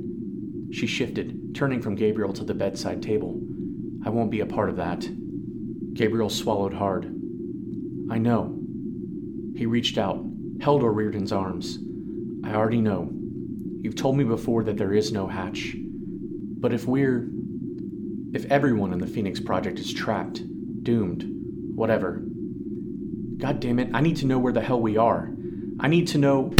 She 0.72 0.86
shifted, 0.86 1.54
turning 1.54 1.80
from 1.80 1.94
Gabriel 1.94 2.32
to 2.32 2.44
the 2.44 2.54
bedside 2.54 3.02
table. 3.02 3.40
I 4.04 4.10
won't 4.10 4.30
be 4.30 4.40
a 4.40 4.46
part 4.46 4.70
of 4.70 4.76
that. 4.76 5.06
Gabriel 5.94 6.30
swallowed 6.30 6.74
hard. 6.74 7.04
I 8.10 8.18
know. 8.18 8.58
He 9.54 9.66
reached 9.66 9.98
out, 9.98 10.24
held 10.60 10.82
O'Riordan's 10.82 11.32
arms. 11.32 11.78
I 12.44 12.54
already 12.54 12.80
know. 12.80 13.10
You've 13.80 13.96
told 13.96 14.16
me 14.16 14.24
before 14.24 14.64
that 14.64 14.76
there 14.76 14.92
is 14.92 15.12
no 15.12 15.26
hatch. 15.26 15.74
But 15.76 16.72
if 16.72 16.86
we're. 16.86 17.28
If 18.34 18.46
everyone 18.46 18.92
in 18.94 18.98
the 18.98 19.06
Phoenix 19.06 19.40
Project 19.40 19.78
is 19.78 19.92
trapped, 19.92 20.40
doomed, 20.82 21.24
whatever. 21.74 22.22
God 23.36 23.60
damn 23.60 23.78
it, 23.78 23.90
I 23.92 24.00
need 24.00 24.16
to 24.18 24.26
know 24.26 24.38
where 24.38 24.52
the 24.52 24.62
hell 24.62 24.80
we 24.80 24.96
are. 24.96 25.30
I 25.78 25.88
need 25.88 26.08
to 26.08 26.18
know. 26.18 26.54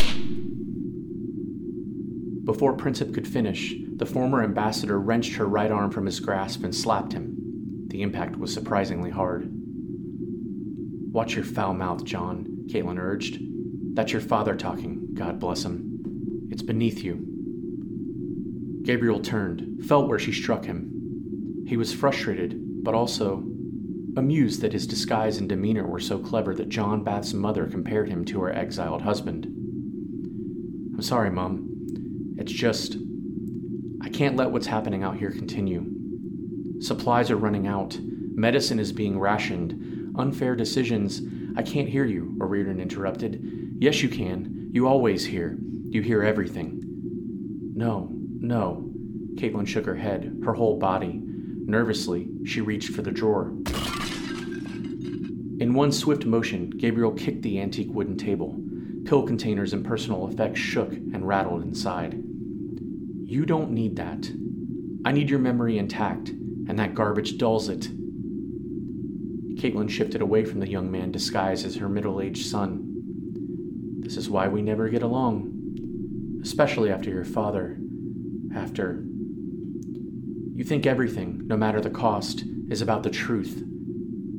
Before 2.45 2.77
Princip 2.77 3.15
could 3.15 3.27
finish, 3.27 3.75
the 3.97 4.05
former 4.05 4.43
ambassador 4.43 4.99
wrenched 4.99 5.35
her 5.37 5.47
right 5.47 5.71
arm 5.71 5.91
from 5.91 6.07
his 6.07 6.21
grasp 6.21 6.65
and 6.65 6.75
slapped 6.75 7.13
him. 7.13 7.87
The 7.87 8.03
impact 8.03 8.37
was 8.37 8.53
surprisingly 8.53 9.11
hard. 9.11 9.49
Watch 11.13 11.35
your 11.37 11.45
foul 11.45 11.75
mouth, 11.75 12.05
John, 12.05 12.67
Caitlin 12.67 12.99
urged. 12.99 13.39
That's 13.95 14.13
your 14.13 14.23
father 14.23 14.57
talking, 14.57 15.02
God 15.15 15.39
bless 15.39 15.65
him. 15.65 16.49
It's 16.51 16.63
beneath 16.63 17.03
you. 17.03 17.27
Gabriel 18.83 19.21
turned, 19.21 19.85
felt 19.85 20.09
where 20.09 20.19
she 20.19 20.33
struck 20.33 20.65
him. 20.65 21.65
He 21.67 21.77
was 21.77 21.93
frustrated, 21.93 22.85
but 22.85 22.95
also 22.95 23.45
amused 24.17 24.61
that 24.61 24.73
his 24.73 24.87
disguise 24.87 25.39
and 25.39 25.49
demeanor 25.49 25.87
were 25.87 26.01
so 26.01 26.19
clever 26.19 26.55
that 26.55 26.69
John 26.69 27.03
Bath's 27.03 27.33
mother 27.33 27.67
compared 27.67 28.09
him 28.09 28.25
to 28.27 28.41
her 28.43 28.53
exiled 28.53 29.03
husband. 29.03 29.47
I'm 29.47 31.03
sorry, 31.03 31.31
Mum. 31.31 31.69
It's 32.39 32.53
just. 32.53 32.97
I 34.03 34.09
can't 34.09 34.37
let 34.37 34.51
what's 34.51 34.67
happening 34.67 35.03
out 35.03 35.17
here 35.17 35.31
continue. 35.31 35.87
Supplies 36.81 37.31
are 37.31 37.37
running 37.37 37.69
out, 37.69 37.99
medicine 38.35 38.81
is 38.81 38.93
being 38.93 39.19
rationed, 39.19 40.15
unfair 40.17 40.57
decisions. 40.57 41.23
I 41.57 41.63
can't 41.63 41.89
hear 41.89 42.05
you, 42.05 42.37
O'Riordan 42.43 42.81
interrupted. 42.81 43.77
Yes, 43.79 44.03
you 44.03 44.09
can. 44.09 44.62
You 44.73 44.89
always 44.89 45.27
hear. 45.27 45.59
You 45.91 46.01
hear 46.01 46.23
everything. 46.23 46.81
No, 47.77 48.09
no. 48.11 48.91
Caitlin 49.35 49.67
shook 49.67 49.85
her 49.85 49.95
head, 49.95 50.41
her 50.47 50.55
whole 50.55 50.79
body. 50.79 51.21
Nervously, 51.23 52.27
she 52.47 52.63
reached 52.63 52.95
for 52.95 53.03
the 53.03 53.11
drawer. 53.11 53.53
In 55.61 55.75
one 55.75 55.93
swift 55.93 56.25
motion, 56.25 56.71
Gabriel 56.71 57.13
kicked 57.13 57.43
the 57.43 57.61
antique 57.61 57.93
wooden 57.93 58.17
table. 58.17 58.59
Pill 59.05 59.25
containers 59.25 59.75
and 59.75 59.85
personal 59.85 60.27
effects 60.29 60.59
shook 60.59 60.91
and 60.91 61.29
rattled 61.29 61.63
inside. 61.65 62.15
You 62.15 63.45
don't 63.45 63.73
need 63.73 63.97
that. 63.97 64.33
I 65.05 65.13
need 65.13 65.29
your 65.29 65.39
memory 65.39 65.77
intact, 65.77 66.31
and 66.31 66.79
that 66.79 66.95
garbage 66.95 67.37
dulls 67.37 67.69
it. 67.69 67.91
Caitlin 69.57 69.91
shifted 69.91 70.23
away 70.23 70.47
from 70.47 70.61
the 70.61 70.71
young 70.71 70.91
man 70.91 71.13
disguised 71.13 71.67
as 71.67 71.77
her 71.77 71.91
middle 71.91 72.23
aged 72.23 72.47
son. 72.47 72.92
This 74.03 74.17
is 74.17 74.29
why 74.29 74.49
we 74.49 74.63
never 74.63 74.89
get 74.89 75.03
along, 75.03 76.41
especially 76.43 76.91
after 76.91 77.09
your 77.09 77.25
father. 77.25 77.79
After. 78.55 79.05
You 80.55 80.65
think 80.65 80.87
everything, 80.87 81.47
no 81.47 81.57
matter 81.57 81.81
the 81.81 81.89
cost, 81.89 82.45
is 82.69 82.83
about 82.83 83.05
the 83.05 83.11
truth. 83.11 83.65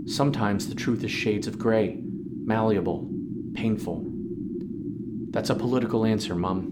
Sometimes 0.06 0.68
the 0.68 0.76
truth 0.76 1.04
is 1.04 1.12
shades 1.12 1.48
of 1.48 1.58
gray, 1.58 1.98
malleable, 2.04 3.10
painful. 3.54 4.06
That's 5.32 5.50
a 5.50 5.56
political 5.56 6.06
answer, 6.06 6.36
Mum. 6.36 6.72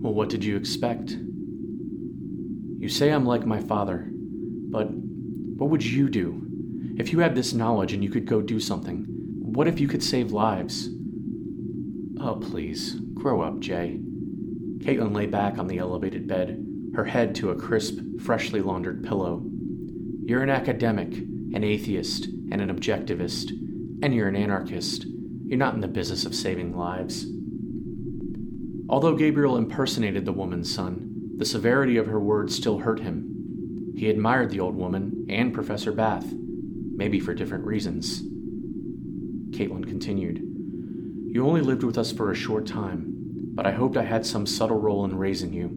Well, 0.00 0.14
what 0.14 0.28
did 0.28 0.44
you 0.44 0.56
expect? 0.56 1.10
You 2.78 2.88
say 2.88 3.10
I'm 3.10 3.24
like 3.24 3.46
my 3.46 3.60
father, 3.60 4.08
but 4.12 4.90
what 4.90 5.70
would 5.70 5.84
you 5.84 6.08
do? 6.10 6.42
If 6.98 7.12
you 7.12 7.18
had 7.20 7.34
this 7.34 7.54
knowledge 7.54 7.94
and 7.94 8.04
you 8.04 8.10
could 8.10 8.26
go 8.26 8.42
do 8.42 8.60
something, 8.60 9.06
what 9.40 9.66
if 9.66 9.80
you 9.80 9.88
could 9.88 10.02
save 10.02 10.32
lives? 10.32 10.90
Oh, 12.18 12.36
please, 12.36 12.94
grow 13.14 13.42
up, 13.42 13.60
Jay. 13.60 13.98
Caitlin 14.78 15.14
lay 15.14 15.26
back 15.26 15.58
on 15.58 15.66
the 15.66 15.78
elevated 15.78 16.26
bed, 16.26 16.64
her 16.94 17.04
head 17.04 17.34
to 17.36 17.50
a 17.50 17.56
crisp, 17.56 17.98
freshly 18.20 18.60
laundered 18.60 19.04
pillow. 19.04 19.42
You're 20.24 20.42
an 20.42 20.50
academic, 20.50 21.12
an 21.12 21.62
atheist, 21.62 22.26
and 22.50 22.60
an 22.60 22.74
objectivist, 22.74 23.50
and 24.02 24.14
you're 24.14 24.28
an 24.28 24.36
anarchist. 24.36 25.06
You're 25.46 25.58
not 25.58 25.74
in 25.74 25.80
the 25.80 25.88
business 25.88 26.24
of 26.24 26.34
saving 26.34 26.76
lives. 26.76 27.26
Although 28.88 29.16
Gabriel 29.16 29.56
impersonated 29.56 30.24
the 30.24 30.32
woman's 30.32 30.72
son, 30.72 31.32
the 31.36 31.44
severity 31.44 31.96
of 31.96 32.06
her 32.06 32.20
words 32.20 32.54
still 32.54 32.78
hurt 32.78 33.00
him. 33.00 33.92
He 33.96 34.08
admired 34.08 34.50
the 34.50 34.60
old 34.60 34.74
woman 34.74 35.26
and 35.28 35.52
Professor 35.52 35.92
Bath, 35.92 36.26
maybe 36.32 37.20
for 37.20 37.34
different 37.34 37.64
reasons. 37.64 38.22
Caitlin 39.50 39.86
continued, 39.86 40.42
You 41.36 41.46
only 41.46 41.60
lived 41.60 41.82
with 41.82 41.98
us 41.98 42.10
for 42.10 42.30
a 42.30 42.34
short 42.34 42.66
time, 42.66 43.12
but 43.54 43.66
I 43.66 43.72
hoped 43.72 43.98
I 43.98 44.04
had 44.04 44.24
some 44.24 44.46
subtle 44.46 44.78
role 44.78 45.04
in 45.04 45.18
raising 45.18 45.52
you, 45.52 45.70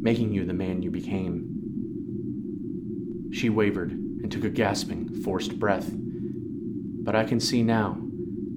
making 0.00 0.32
you 0.32 0.44
the 0.44 0.52
man 0.52 0.80
you 0.80 0.92
became. 0.92 1.48
She 3.32 3.50
wavered 3.50 3.90
and 3.90 4.30
took 4.30 4.44
a 4.44 4.48
gasping, 4.48 5.12
forced 5.24 5.58
breath. 5.58 5.90
But 5.92 7.16
I 7.16 7.24
can 7.24 7.40
see 7.40 7.64
now 7.64 8.00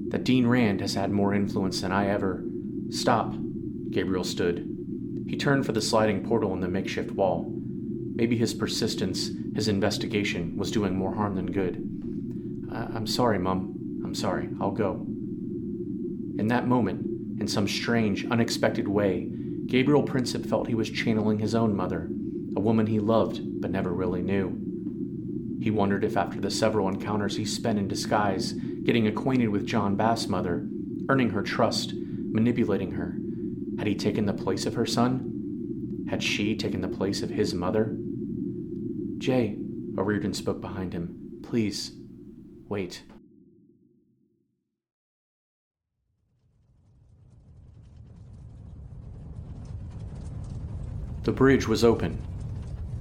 that 0.10 0.26
Ayn 0.26 0.48
Rand 0.48 0.82
has 0.82 0.94
had 0.94 1.10
more 1.10 1.34
influence 1.34 1.82
than 1.82 1.92
I 1.92 2.10
ever. 2.10 2.44
Stop. 2.92 3.34
Gabriel 3.90 4.24
stood. 4.24 4.70
He 5.28 5.38
turned 5.38 5.66
for 5.66 5.72
the 5.72 5.82
sliding 5.82 6.24
portal 6.28 6.54
in 6.54 6.60
the 6.60 6.68
makeshift 6.68 7.10
wall. 7.10 7.52
Maybe 8.14 8.38
his 8.38 8.54
persistence, 8.54 9.32
his 9.56 9.68
investigation, 9.68 10.58
was 10.58 10.70
doing 10.70 10.96
more 10.96 11.16
harm 11.16 11.34
than 11.34 11.48
good. 11.48 11.84
I- 12.72 12.98
am 12.98 13.08
sorry, 13.08 13.40
Mum. 13.40 14.04
I'm 14.06 14.14
sorry. 14.14 14.50
I'll 14.62 14.70
go. 14.70 15.08
In 16.38 16.48
that 16.48 16.68
moment, 16.68 17.40
in 17.40 17.48
some 17.48 17.68
strange, 17.68 18.26
unexpected 18.26 18.88
way, 18.88 19.30
Gabriel 19.66 20.04
Princip 20.04 20.48
felt 20.48 20.68
he 20.68 20.76
was 20.76 20.90
channeling 20.90 21.40
his 21.40 21.56
own 21.56 21.76
mother, 21.76 22.10
a 22.56 22.60
woman 22.60 22.88
he 22.88 23.00
loved 23.00 23.42
but 23.62 23.72
never 23.72 23.92
really 23.92 24.22
knew. 24.22 24.58
He 25.62 25.72
wondered 25.72 26.04
if, 26.04 26.18
after 26.18 26.40
the 26.40 26.52
several 26.52 26.88
encounters 26.88 27.38
he 27.38 27.46
spent 27.46 27.80
in 27.80 27.88
disguise, 27.88 28.54
getting 28.84 29.08
acquainted 29.08 29.50
with 29.50 29.66
John 29.66 29.96
Bath's 29.96 30.28
mother, 30.28 30.68
earning 31.10 31.32
her 31.32 31.42
trust, 31.42 31.94
manipulating 31.96 32.92
her, 32.92 33.18
had 33.78 33.88
he 33.88 33.96
taken 33.96 34.26
the 34.26 34.34
place 34.34 34.66
of 34.66 34.76
her 34.76 34.86
son? 34.86 36.06
Had 36.10 36.22
she 36.22 36.56
taken 36.56 36.82
the 36.82 36.88
place 36.88 37.22
of 37.22 37.30
his 37.30 37.54
mother? 37.54 37.98
Jay, 39.18 39.58
O'Riordan 39.98 40.34
spoke 40.34 40.62
behind 40.62 40.94
him. 40.94 41.40
Please, 41.42 41.94
wait. 42.70 43.02
The 51.26 51.32
bridge 51.32 51.68
was 51.68 51.84
open. 51.84 52.20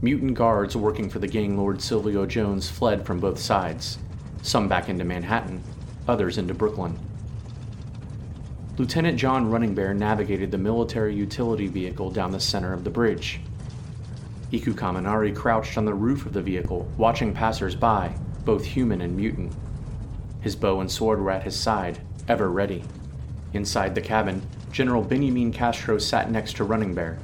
Mutant 0.00 0.32
guards 0.32 0.74
working 0.74 1.10
for 1.10 1.18
the 1.18 1.28
gang 1.28 1.58
lord 1.58 1.82
Silvio 1.82 2.24
Jones 2.24 2.70
fled 2.70 3.04
from 3.04 3.20
both 3.20 3.38
sides, 3.38 3.98
some 4.40 4.66
back 4.66 4.88
into 4.88 5.04
Manhattan, 5.04 5.62
others 6.08 6.38
into 6.38 6.54
Brooklyn. 6.54 6.98
Lieutenant 8.78 9.18
John 9.18 9.50
Running 9.50 9.74
Bear 9.74 9.92
navigated 9.92 10.50
the 10.50 10.56
military 10.56 11.14
utility 11.14 11.66
vehicle 11.66 12.10
down 12.10 12.30
the 12.30 12.40
center 12.40 12.72
of 12.72 12.82
the 12.82 12.88
bridge. 12.88 13.40
Iku 14.52 14.72
Kaminari 14.72 15.36
crouched 15.36 15.76
on 15.76 15.84
the 15.84 15.92
roof 15.92 16.24
of 16.24 16.32
the 16.32 16.40
vehicle, 16.40 16.90
watching 16.96 17.34
passers-by, 17.34 18.16
both 18.46 18.64
human 18.64 19.02
and 19.02 19.14
mutant. 19.14 19.52
His 20.40 20.56
bow 20.56 20.80
and 20.80 20.90
sword 20.90 21.20
were 21.20 21.30
at 21.30 21.42
his 21.42 21.60
side, 21.60 22.00
ever 22.26 22.48
ready. 22.48 22.84
Inside 23.52 23.94
the 23.94 24.00
cabin, 24.00 24.40
General 24.72 25.02
Benjamin 25.02 25.52
Castro 25.52 25.98
sat 25.98 26.30
next 26.30 26.56
to 26.56 26.64
Running 26.64 26.94
Bear. 26.94 27.18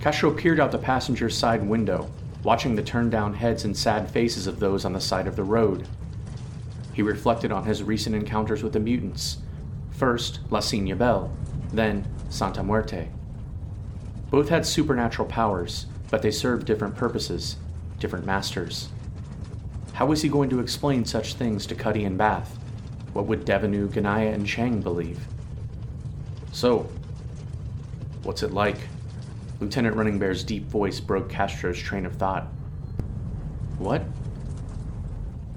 Castro 0.00 0.30
peered 0.30 0.58
out 0.58 0.72
the 0.72 0.78
passenger 0.78 1.28
side 1.28 1.62
window, 1.62 2.10
watching 2.42 2.74
the 2.74 2.82
turned 2.82 3.10
down 3.10 3.34
heads 3.34 3.66
and 3.66 3.76
sad 3.76 4.10
faces 4.10 4.46
of 4.46 4.58
those 4.58 4.86
on 4.86 4.94
the 4.94 5.00
side 5.00 5.26
of 5.26 5.36
the 5.36 5.44
road. 5.44 5.86
He 6.94 7.02
reflected 7.02 7.52
on 7.52 7.64
his 7.64 7.82
recent 7.82 8.16
encounters 8.16 8.62
with 8.62 8.72
the 8.72 8.80
mutants 8.80 9.38
First, 9.90 10.40
La 10.48 10.60
Signa 10.60 10.96
Belle, 10.96 11.30
then 11.74 12.06
Santa 12.30 12.62
Muerte. 12.62 13.10
Both 14.30 14.48
had 14.48 14.64
supernatural 14.64 15.28
powers, 15.28 15.84
but 16.10 16.22
they 16.22 16.30
served 16.30 16.66
different 16.66 16.96
purposes, 16.96 17.56
different 17.98 18.24
masters. 18.24 18.88
How 19.92 20.06
was 20.06 20.22
he 20.22 20.30
going 20.30 20.48
to 20.48 20.60
explain 20.60 21.04
such 21.04 21.34
things 21.34 21.66
to 21.66 21.74
Cuddy 21.74 22.04
and 22.04 22.16
Bath? 22.16 22.58
What 23.12 23.26
would 23.26 23.44
Devenu, 23.44 23.88
Ganaya, 23.88 24.32
and 24.32 24.46
Chang 24.46 24.80
believe? 24.80 25.20
So, 26.52 26.88
what's 28.22 28.42
it 28.42 28.52
like? 28.54 28.78
Lieutenant 29.60 29.94
Running 29.94 30.18
Bear's 30.18 30.42
deep 30.42 30.66
voice 30.66 31.00
broke 31.00 31.28
Castro's 31.28 31.78
train 31.78 32.06
of 32.06 32.16
thought. 32.16 32.48
What? 33.78 34.02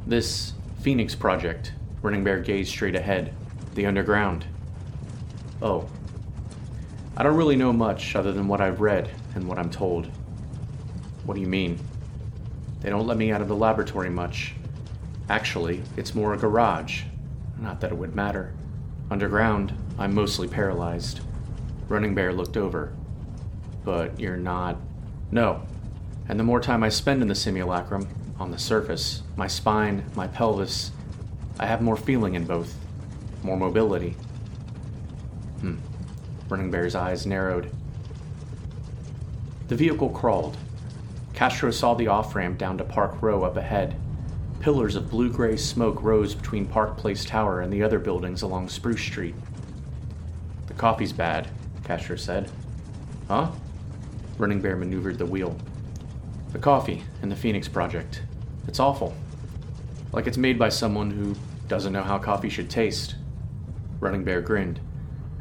This 0.05 0.53
Phoenix 0.81 1.15
project, 1.15 1.72
Running 2.01 2.24
Bear 2.24 2.41
gazed 2.41 2.69
straight 2.69 2.95
ahead 2.95 3.33
the 3.75 3.86
underground. 3.86 4.45
Oh. 5.62 5.88
I 7.15 7.24
don't 7.24 7.38
really 7.38 7.55
know 7.55 7.72
much 7.72 8.15
other 8.15 8.33
than 8.33 8.48
what 8.48 8.62
I've 8.62 8.81
read 8.81 9.10
and 9.36 9.48
what 9.48 9.57
I'm 9.57 9.69
told. 9.69 10.10
What 11.25 11.36
do 11.36 11.41
you 11.41 11.48
mean? 11.48 11.79
They 12.81 12.89
don't 12.89 13.07
let 13.07 13.17
me 13.17 13.31
out 13.31 13.41
of 13.41 13.48
the 13.48 13.55
laboratory 13.55 14.10
much. 14.10 14.53
Actually, 15.29 15.81
it's 15.95 16.13
more 16.13 16.33
a 16.33 16.38
garage. 16.38 17.03
Not 17.60 17.79
that 17.79 17.91
it 17.91 17.98
would 17.98 18.15
matter. 18.15 18.53
Underground, 19.10 19.74
I'm 19.98 20.13
mostly 20.13 20.48
paralyzed. 20.48 21.22
Running 21.88 22.13
Bear 22.13 22.33
looked 22.33 22.57
over. 22.57 22.93
But 23.84 24.20
you're 24.20 24.38
not. 24.38 24.78
No. 25.32 25.62
And 26.30 26.40
the 26.40 26.44
more 26.44 26.60
time 26.60 26.84
I 26.84 26.90
spend 26.90 27.22
in 27.22 27.28
the 27.28 27.36
simulacrum, 27.36 28.08
on 28.40 28.52
the 28.52 28.58
surface, 28.58 29.24
my 29.36 29.48
spine, 29.48 30.04
my 30.16 30.28
pelvis, 30.28 30.92
I 31.60 31.66
have 31.66 31.82
more 31.82 31.96
feeling 31.96 32.36
in 32.36 32.46
both, 32.46 32.75
more 33.44 33.58
mobility. 33.58 34.16
Hmm. 35.62 35.78
Running 36.50 36.72
Bear's 36.72 36.96
eyes 36.96 37.25
narrowed. 37.25 37.72
The 39.68 39.75
vehicle 39.75 40.10
crawled. 40.10 40.58
Castro 41.34 41.72
saw 41.72 41.94
the 41.94 42.08
off 42.08 42.36
ramp 42.36 42.58
down 42.58 42.78
to 42.78 42.84
Park 42.84 43.22
Row 43.22 43.44
up 43.44 43.58
ahead. 43.58 43.96
Pillars 44.60 44.96
of 44.96 45.10
blue 45.10 45.32
gray 45.32 45.58
smoke 45.58 46.02
rose 46.02 46.36
between 46.36 46.66
Park 46.66 46.98
Place 46.98 47.25
Tower 47.25 47.62
and 47.62 47.72
the 47.72 47.84
other 47.84 48.00
buildings 48.00 48.44
along 48.44 48.70
Spruce 48.70 49.02
Street. 49.02 49.36
The 50.68 50.74
coffee's 50.74 51.12
bad, 51.12 51.50
Castro 51.84 52.16
said. 52.16 52.50
Huh? 53.28 53.52
Running 54.38 54.62
Bear 54.62 54.75
maneuvered 54.75 55.18
the 55.18 55.25
wheel. 55.25 55.58
The 56.52 56.60
coffee 56.60 57.04
in 57.22 57.30
the 57.30 57.36
Phoenix 57.36 57.68
Project. 57.68 58.24
It's 58.68 58.80
awful. 58.80 59.16
Like 60.12 60.28
it's 60.28 60.38
made 60.38 60.58
by 60.58 60.70
someone 60.70 61.12
who 61.12 61.36
doesn't 61.68 61.94
know 61.94 62.04
how 62.04 62.18
coffee 62.18 62.50
should 62.50 62.70
taste. 62.70 63.16
Running 64.00 64.24
Bear 64.24 64.42
grinned. 64.42 64.80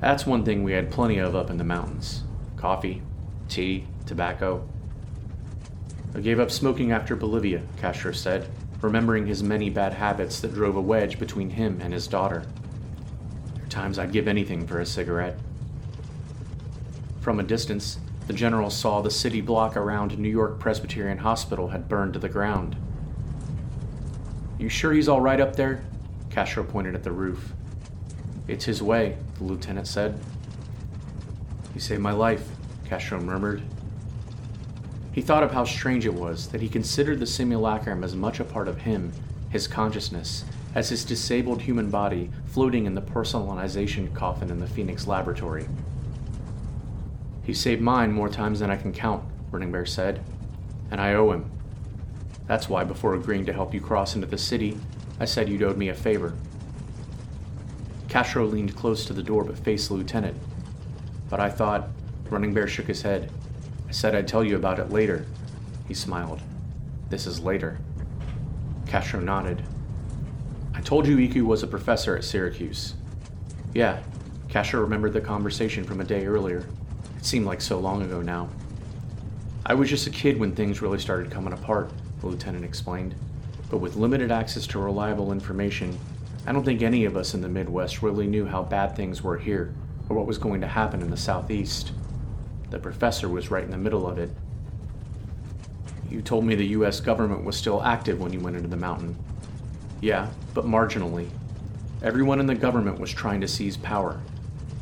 That's 0.00 0.26
one 0.26 0.44
thing 0.44 0.62
we 0.62 0.72
had 0.72 0.90
plenty 0.90 1.18
of 1.18 1.34
up 1.34 1.50
in 1.50 1.58
the 1.58 1.64
mountains 1.64 2.24
coffee, 2.56 3.02
tea, 3.48 3.84
tobacco. 4.06 4.68
I 6.14 6.20
gave 6.20 6.38
up 6.38 6.50
smoking 6.50 6.92
after 6.92 7.16
Bolivia, 7.16 7.62
Castro 7.78 8.12
said, 8.12 8.48
remembering 8.80 9.26
his 9.26 9.42
many 9.42 9.68
bad 9.68 9.94
habits 9.94 10.38
that 10.40 10.54
drove 10.54 10.76
a 10.76 10.80
wedge 10.80 11.18
between 11.18 11.50
him 11.50 11.80
and 11.80 11.92
his 11.92 12.06
daughter. 12.06 12.44
There 13.54 13.64
are 13.64 13.68
times 13.68 13.98
I'd 13.98 14.12
give 14.12 14.28
anything 14.28 14.66
for 14.66 14.80
a 14.80 14.86
cigarette. 14.86 15.38
From 17.20 17.40
a 17.40 17.42
distance, 17.42 17.98
the 18.26 18.32
general 18.32 18.70
saw 18.70 19.00
the 19.00 19.10
city 19.10 19.40
block 19.40 19.76
around 19.76 20.18
New 20.18 20.28
York 20.28 20.58
Presbyterian 20.58 21.18
Hospital 21.18 21.68
had 21.68 21.88
burned 21.88 22.12
to 22.12 22.18
the 22.18 22.28
ground. 22.28 22.76
You 24.58 24.68
sure 24.68 24.92
he's 24.92 25.08
all 25.08 25.20
right 25.20 25.40
up 25.40 25.56
there? 25.56 25.84
Castro 26.30 26.62
pointed 26.62 26.94
at 26.94 27.02
the 27.02 27.12
roof. 27.12 27.52
It's 28.46 28.64
his 28.64 28.82
way, 28.82 29.16
the 29.38 29.44
lieutenant 29.44 29.86
said. 29.86 30.18
He 31.74 31.80
saved 31.80 32.00
my 32.00 32.12
life, 32.12 32.48
Castro 32.84 33.20
murmured. 33.20 33.62
He 35.12 35.20
thought 35.20 35.42
of 35.42 35.52
how 35.52 35.64
strange 35.64 36.06
it 36.06 36.14
was 36.14 36.48
that 36.48 36.60
he 36.60 36.68
considered 36.68 37.18
the 37.20 37.26
simulacrum 37.26 38.02
as 38.02 38.14
much 38.14 38.40
a 38.40 38.44
part 38.44 38.68
of 38.68 38.78
him, 38.78 39.12
his 39.50 39.66
consciousness, 39.66 40.44
as 40.74 40.88
his 40.88 41.04
disabled 41.04 41.60
human 41.60 41.90
body 41.90 42.30
floating 42.46 42.86
in 42.86 42.94
the 42.94 43.02
personalization 43.02 44.14
coffin 44.14 44.50
in 44.50 44.58
the 44.58 44.66
Phoenix 44.66 45.06
laboratory. 45.06 45.66
He 47.42 47.54
saved 47.54 47.80
mine 47.80 48.12
more 48.12 48.28
times 48.28 48.60
than 48.60 48.70
I 48.70 48.76
can 48.76 48.92
count, 48.92 49.24
Running 49.50 49.72
Bear 49.72 49.86
said, 49.86 50.22
and 50.90 51.00
I 51.00 51.14
owe 51.14 51.32
him. 51.32 51.50
That's 52.46 52.68
why, 52.68 52.84
before 52.84 53.14
agreeing 53.14 53.46
to 53.46 53.52
help 53.52 53.74
you 53.74 53.80
cross 53.80 54.14
into 54.14 54.26
the 54.26 54.38
city, 54.38 54.78
I 55.18 55.24
said 55.24 55.48
you'd 55.48 55.62
owed 55.62 55.76
me 55.76 55.88
a 55.88 55.94
favor. 55.94 56.34
Castro 58.08 58.44
leaned 58.44 58.76
close 58.76 59.06
to 59.06 59.12
the 59.12 59.22
door 59.22 59.44
but 59.44 59.58
faced 59.58 59.88
the 59.88 59.94
lieutenant. 59.94 60.36
But 61.30 61.40
I 61.40 61.48
thought, 61.48 61.88
Running 62.28 62.52
Bear 62.52 62.68
shook 62.68 62.86
his 62.86 63.02
head. 63.02 63.30
I 63.88 63.92
said 63.92 64.14
I'd 64.14 64.28
tell 64.28 64.44
you 64.44 64.56
about 64.56 64.78
it 64.78 64.90
later. 64.90 65.24
He 65.88 65.94
smiled. 65.94 66.40
This 67.08 67.26
is 67.26 67.40
later. 67.40 67.78
Castro 68.86 69.20
nodded. 69.20 69.62
I 70.74 70.80
told 70.80 71.06
you 71.06 71.18
Iku 71.18 71.44
was 71.44 71.62
a 71.62 71.66
professor 71.66 72.16
at 72.16 72.24
Syracuse. 72.24 72.94
Yeah, 73.74 74.02
Castro 74.48 74.82
remembered 74.82 75.14
the 75.14 75.20
conversation 75.20 75.84
from 75.84 76.00
a 76.00 76.04
day 76.04 76.26
earlier. 76.26 76.66
It 77.22 77.26
seemed 77.26 77.46
like 77.46 77.60
so 77.60 77.78
long 77.78 78.02
ago 78.02 78.20
now. 78.20 78.48
I 79.64 79.74
was 79.74 79.88
just 79.88 80.08
a 80.08 80.10
kid 80.10 80.40
when 80.40 80.56
things 80.56 80.82
really 80.82 80.98
started 80.98 81.30
coming 81.30 81.52
apart, 81.52 81.92
the 82.18 82.26
lieutenant 82.26 82.64
explained. 82.64 83.14
But 83.70 83.78
with 83.78 83.94
limited 83.94 84.32
access 84.32 84.66
to 84.66 84.80
reliable 84.80 85.30
information, 85.30 85.96
I 86.48 86.52
don't 86.52 86.64
think 86.64 86.82
any 86.82 87.04
of 87.04 87.16
us 87.16 87.34
in 87.34 87.40
the 87.40 87.48
Midwest 87.48 88.02
really 88.02 88.26
knew 88.26 88.44
how 88.44 88.64
bad 88.64 88.96
things 88.96 89.22
were 89.22 89.38
here 89.38 89.72
or 90.08 90.16
what 90.16 90.26
was 90.26 90.36
going 90.36 90.62
to 90.62 90.66
happen 90.66 91.00
in 91.00 91.12
the 91.12 91.16
Southeast. 91.16 91.92
The 92.70 92.80
professor 92.80 93.28
was 93.28 93.52
right 93.52 93.62
in 93.62 93.70
the 93.70 93.78
middle 93.78 94.08
of 94.08 94.18
it. 94.18 94.30
You 96.10 96.22
told 96.22 96.44
me 96.44 96.56
the 96.56 96.66
US 96.78 96.98
government 96.98 97.44
was 97.44 97.54
still 97.54 97.84
active 97.84 98.18
when 98.18 98.32
you 98.32 98.40
went 98.40 98.56
into 98.56 98.68
the 98.68 98.76
mountain. 98.76 99.16
Yeah, 100.00 100.28
but 100.54 100.66
marginally. 100.66 101.28
Everyone 102.02 102.40
in 102.40 102.46
the 102.46 102.56
government 102.56 102.98
was 102.98 103.12
trying 103.12 103.40
to 103.42 103.48
seize 103.48 103.76
power. 103.76 104.20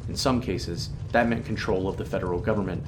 In 0.09 0.17
some 0.17 0.41
cases, 0.41 0.89
that 1.13 1.29
meant 1.29 1.45
control 1.45 1.89
of 1.89 1.97
the 1.97 2.05
federal 2.05 2.41
government. 2.41 2.85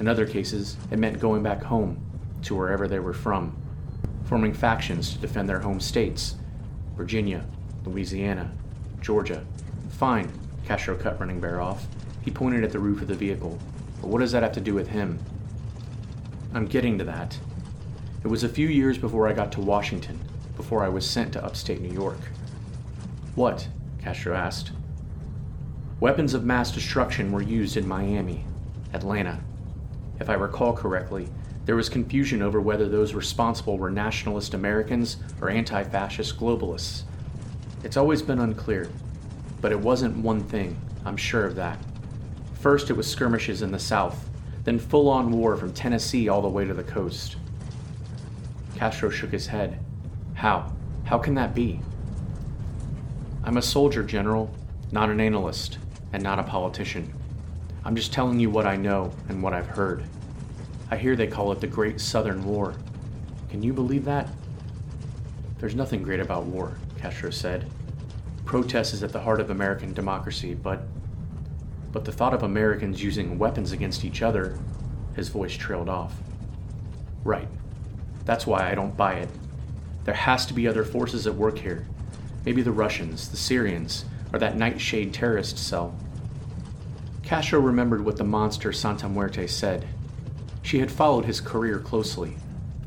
In 0.00 0.08
other 0.08 0.26
cases, 0.26 0.76
it 0.90 0.98
meant 0.98 1.20
going 1.20 1.42
back 1.42 1.62
home, 1.62 2.00
to 2.42 2.54
wherever 2.54 2.88
they 2.88 2.98
were 2.98 3.12
from, 3.12 3.56
forming 4.24 4.52
factions 4.52 5.12
to 5.12 5.18
defend 5.18 5.48
their 5.48 5.60
home 5.60 5.80
states 5.80 6.36
Virginia, 6.96 7.44
Louisiana, 7.84 8.52
Georgia. 9.00 9.44
Fine, 9.90 10.30
Castro 10.66 10.96
cut 10.96 11.18
Running 11.18 11.40
Bear 11.40 11.60
off. 11.60 11.86
He 12.22 12.30
pointed 12.30 12.64
at 12.64 12.70
the 12.70 12.78
roof 12.78 13.00
of 13.00 13.08
the 13.08 13.14
vehicle. 13.14 13.58
But 14.00 14.08
what 14.08 14.20
does 14.20 14.32
that 14.32 14.42
have 14.42 14.52
to 14.52 14.60
do 14.60 14.74
with 14.74 14.88
him? 14.88 15.18
I'm 16.54 16.66
getting 16.66 16.98
to 16.98 17.04
that. 17.04 17.38
It 18.22 18.28
was 18.28 18.44
a 18.44 18.48
few 18.48 18.68
years 18.68 18.98
before 18.98 19.26
I 19.26 19.32
got 19.32 19.50
to 19.52 19.60
Washington, 19.60 20.20
before 20.56 20.84
I 20.84 20.88
was 20.88 21.08
sent 21.08 21.32
to 21.32 21.44
upstate 21.44 21.80
New 21.80 21.92
York. 21.92 22.18
What? 23.34 23.66
Castro 24.00 24.34
asked. 24.34 24.72
Weapons 26.02 26.34
of 26.34 26.44
mass 26.44 26.72
destruction 26.72 27.30
were 27.30 27.42
used 27.42 27.76
in 27.76 27.86
Miami, 27.86 28.44
Atlanta. 28.92 29.38
If 30.18 30.28
I 30.28 30.34
recall 30.34 30.72
correctly, 30.72 31.28
there 31.64 31.76
was 31.76 31.88
confusion 31.88 32.42
over 32.42 32.60
whether 32.60 32.88
those 32.88 33.14
responsible 33.14 33.78
were 33.78 33.88
nationalist 33.88 34.52
Americans 34.52 35.18
or 35.40 35.48
anti 35.48 35.84
fascist 35.84 36.40
globalists. 36.40 37.04
It's 37.84 37.96
always 37.96 38.20
been 38.20 38.40
unclear, 38.40 38.88
but 39.60 39.70
it 39.70 39.78
wasn't 39.78 40.16
one 40.16 40.42
thing, 40.42 40.76
I'm 41.04 41.16
sure 41.16 41.46
of 41.46 41.54
that. 41.54 41.78
First, 42.54 42.90
it 42.90 42.96
was 42.96 43.08
skirmishes 43.08 43.62
in 43.62 43.70
the 43.70 43.78
south, 43.78 44.28
then 44.64 44.80
full 44.80 45.08
on 45.08 45.30
war 45.30 45.56
from 45.56 45.72
Tennessee 45.72 46.28
all 46.28 46.42
the 46.42 46.48
way 46.48 46.64
to 46.64 46.74
the 46.74 46.82
coast. 46.82 47.36
Castro 48.74 49.08
shook 49.08 49.30
his 49.30 49.46
head. 49.46 49.78
How? 50.34 50.72
How 51.04 51.18
can 51.18 51.34
that 51.36 51.54
be? 51.54 51.78
I'm 53.44 53.56
a 53.56 53.62
soldier, 53.62 54.02
General, 54.02 54.52
not 54.90 55.08
an 55.08 55.20
analyst 55.20 55.78
and 56.12 56.22
not 56.22 56.38
a 56.38 56.42
politician. 56.42 57.12
I'm 57.84 57.96
just 57.96 58.12
telling 58.12 58.38
you 58.38 58.50
what 58.50 58.66
I 58.66 58.76
know 58.76 59.12
and 59.28 59.42
what 59.42 59.52
I've 59.52 59.66
heard. 59.66 60.04
I 60.90 60.96
hear 60.96 61.16
they 61.16 61.26
call 61.26 61.52
it 61.52 61.60
the 61.60 61.66
Great 61.66 62.00
Southern 62.00 62.44
War. 62.44 62.74
Can 63.48 63.62
you 63.62 63.72
believe 63.72 64.04
that? 64.04 64.28
There's 65.58 65.74
nothing 65.74 66.02
great 66.02 66.20
about 66.20 66.44
war, 66.44 66.76
Castro 66.98 67.30
said. 67.30 67.70
Protest 68.44 68.94
is 68.94 69.02
at 69.02 69.12
the 69.12 69.20
heart 69.20 69.40
of 69.40 69.50
American 69.50 69.92
democracy, 69.92 70.54
but. 70.54 70.82
But 71.92 72.04
the 72.04 72.12
thought 72.12 72.34
of 72.34 72.42
Americans 72.42 73.02
using 73.02 73.38
weapons 73.38 73.72
against 73.72 74.04
each 74.04 74.22
other, 74.22 74.58
his 75.14 75.28
voice 75.28 75.54
trailed 75.54 75.88
off. 75.88 76.14
Right. 77.24 77.48
That's 78.24 78.46
why 78.46 78.70
I 78.70 78.74
don't 78.74 78.96
buy 78.96 79.14
it. 79.14 79.28
There 80.04 80.14
has 80.14 80.46
to 80.46 80.54
be 80.54 80.66
other 80.66 80.84
forces 80.84 81.26
at 81.26 81.34
work 81.34 81.58
here. 81.58 81.86
Maybe 82.44 82.62
the 82.62 82.72
Russians, 82.72 83.28
the 83.28 83.36
Syrians, 83.36 84.04
or 84.32 84.38
that 84.38 84.56
nightshade 84.56 85.12
terrorist 85.12 85.58
cell. 85.58 85.94
Castro 87.22 87.60
remembered 87.60 88.04
what 88.04 88.16
the 88.16 88.24
monster 88.24 88.72
Santa 88.72 89.08
Muerte 89.08 89.46
said. 89.46 89.86
She 90.62 90.78
had 90.78 90.90
followed 90.90 91.24
his 91.24 91.40
career 91.40 91.78
closely, 91.78 92.36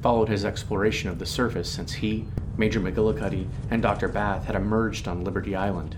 followed 0.01 0.29
his 0.29 0.45
exploration 0.45 1.09
of 1.09 1.19
the 1.19 1.25
surface 1.25 1.69
since 1.69 1.93
he, 1.93 2.25
Major 2.57 2.79
McGillicuddy, 2.79 3.47
and 3.69 3.81
Dr. 3.81 4.07
Bath 4.07 4.45
had 4.45 4.55
emerged 4.55 5.07
on 5.07 5.23
Liberty 5.23 5.55
Island. 5.55 5.97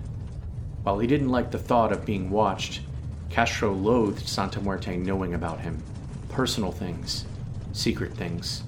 While 0.84 1.00
he 1.00 1.08
didn't 1.08 1.30
like 1.30 1.52
the 1.52 1.60
thought 1.60 1.92
of 1.92 2.06
being 2.06 2.30
watched, 2.30 2.82
Castro 3.30 3.74
loathed 3.74 4.28
Santa 4.28 4.62
Muerte 4.62 4.96
knowing 4.96 5.34
about 5.34 5.60
him 5.60 5.82
personal 6.30 6.72
things, 6.72 7.26
secret 7.74 8.14
things. 8.14 8.64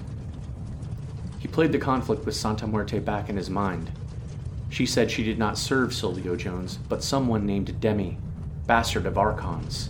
He 1.39 1.47
played 1.47 1.71
the 1.71 1.77
conflict 1.77 2.25
with 2.25 2.35
Santa 2.35 2.65
Muerte 2.65 2.99
back 2.99 3.29
in 3.29 3.37
his 3.37 3.49
mind, 3.49 3.91
she 4.69 4.85
said 4.85 5.09
she 5.09 5.23
did 5.23 5.39
not 5.39 5.57
serve 5.57 5.93
Silvio 5.93 6.35
Jones, 6.35 6.77
but 6.87 7.03
someone 7.03 7.45
named 7.45 7.79
Demi, 7.81 8.17
bastard 8.67 9.05
of 9.05 9.17
Archons. 9.17 9.89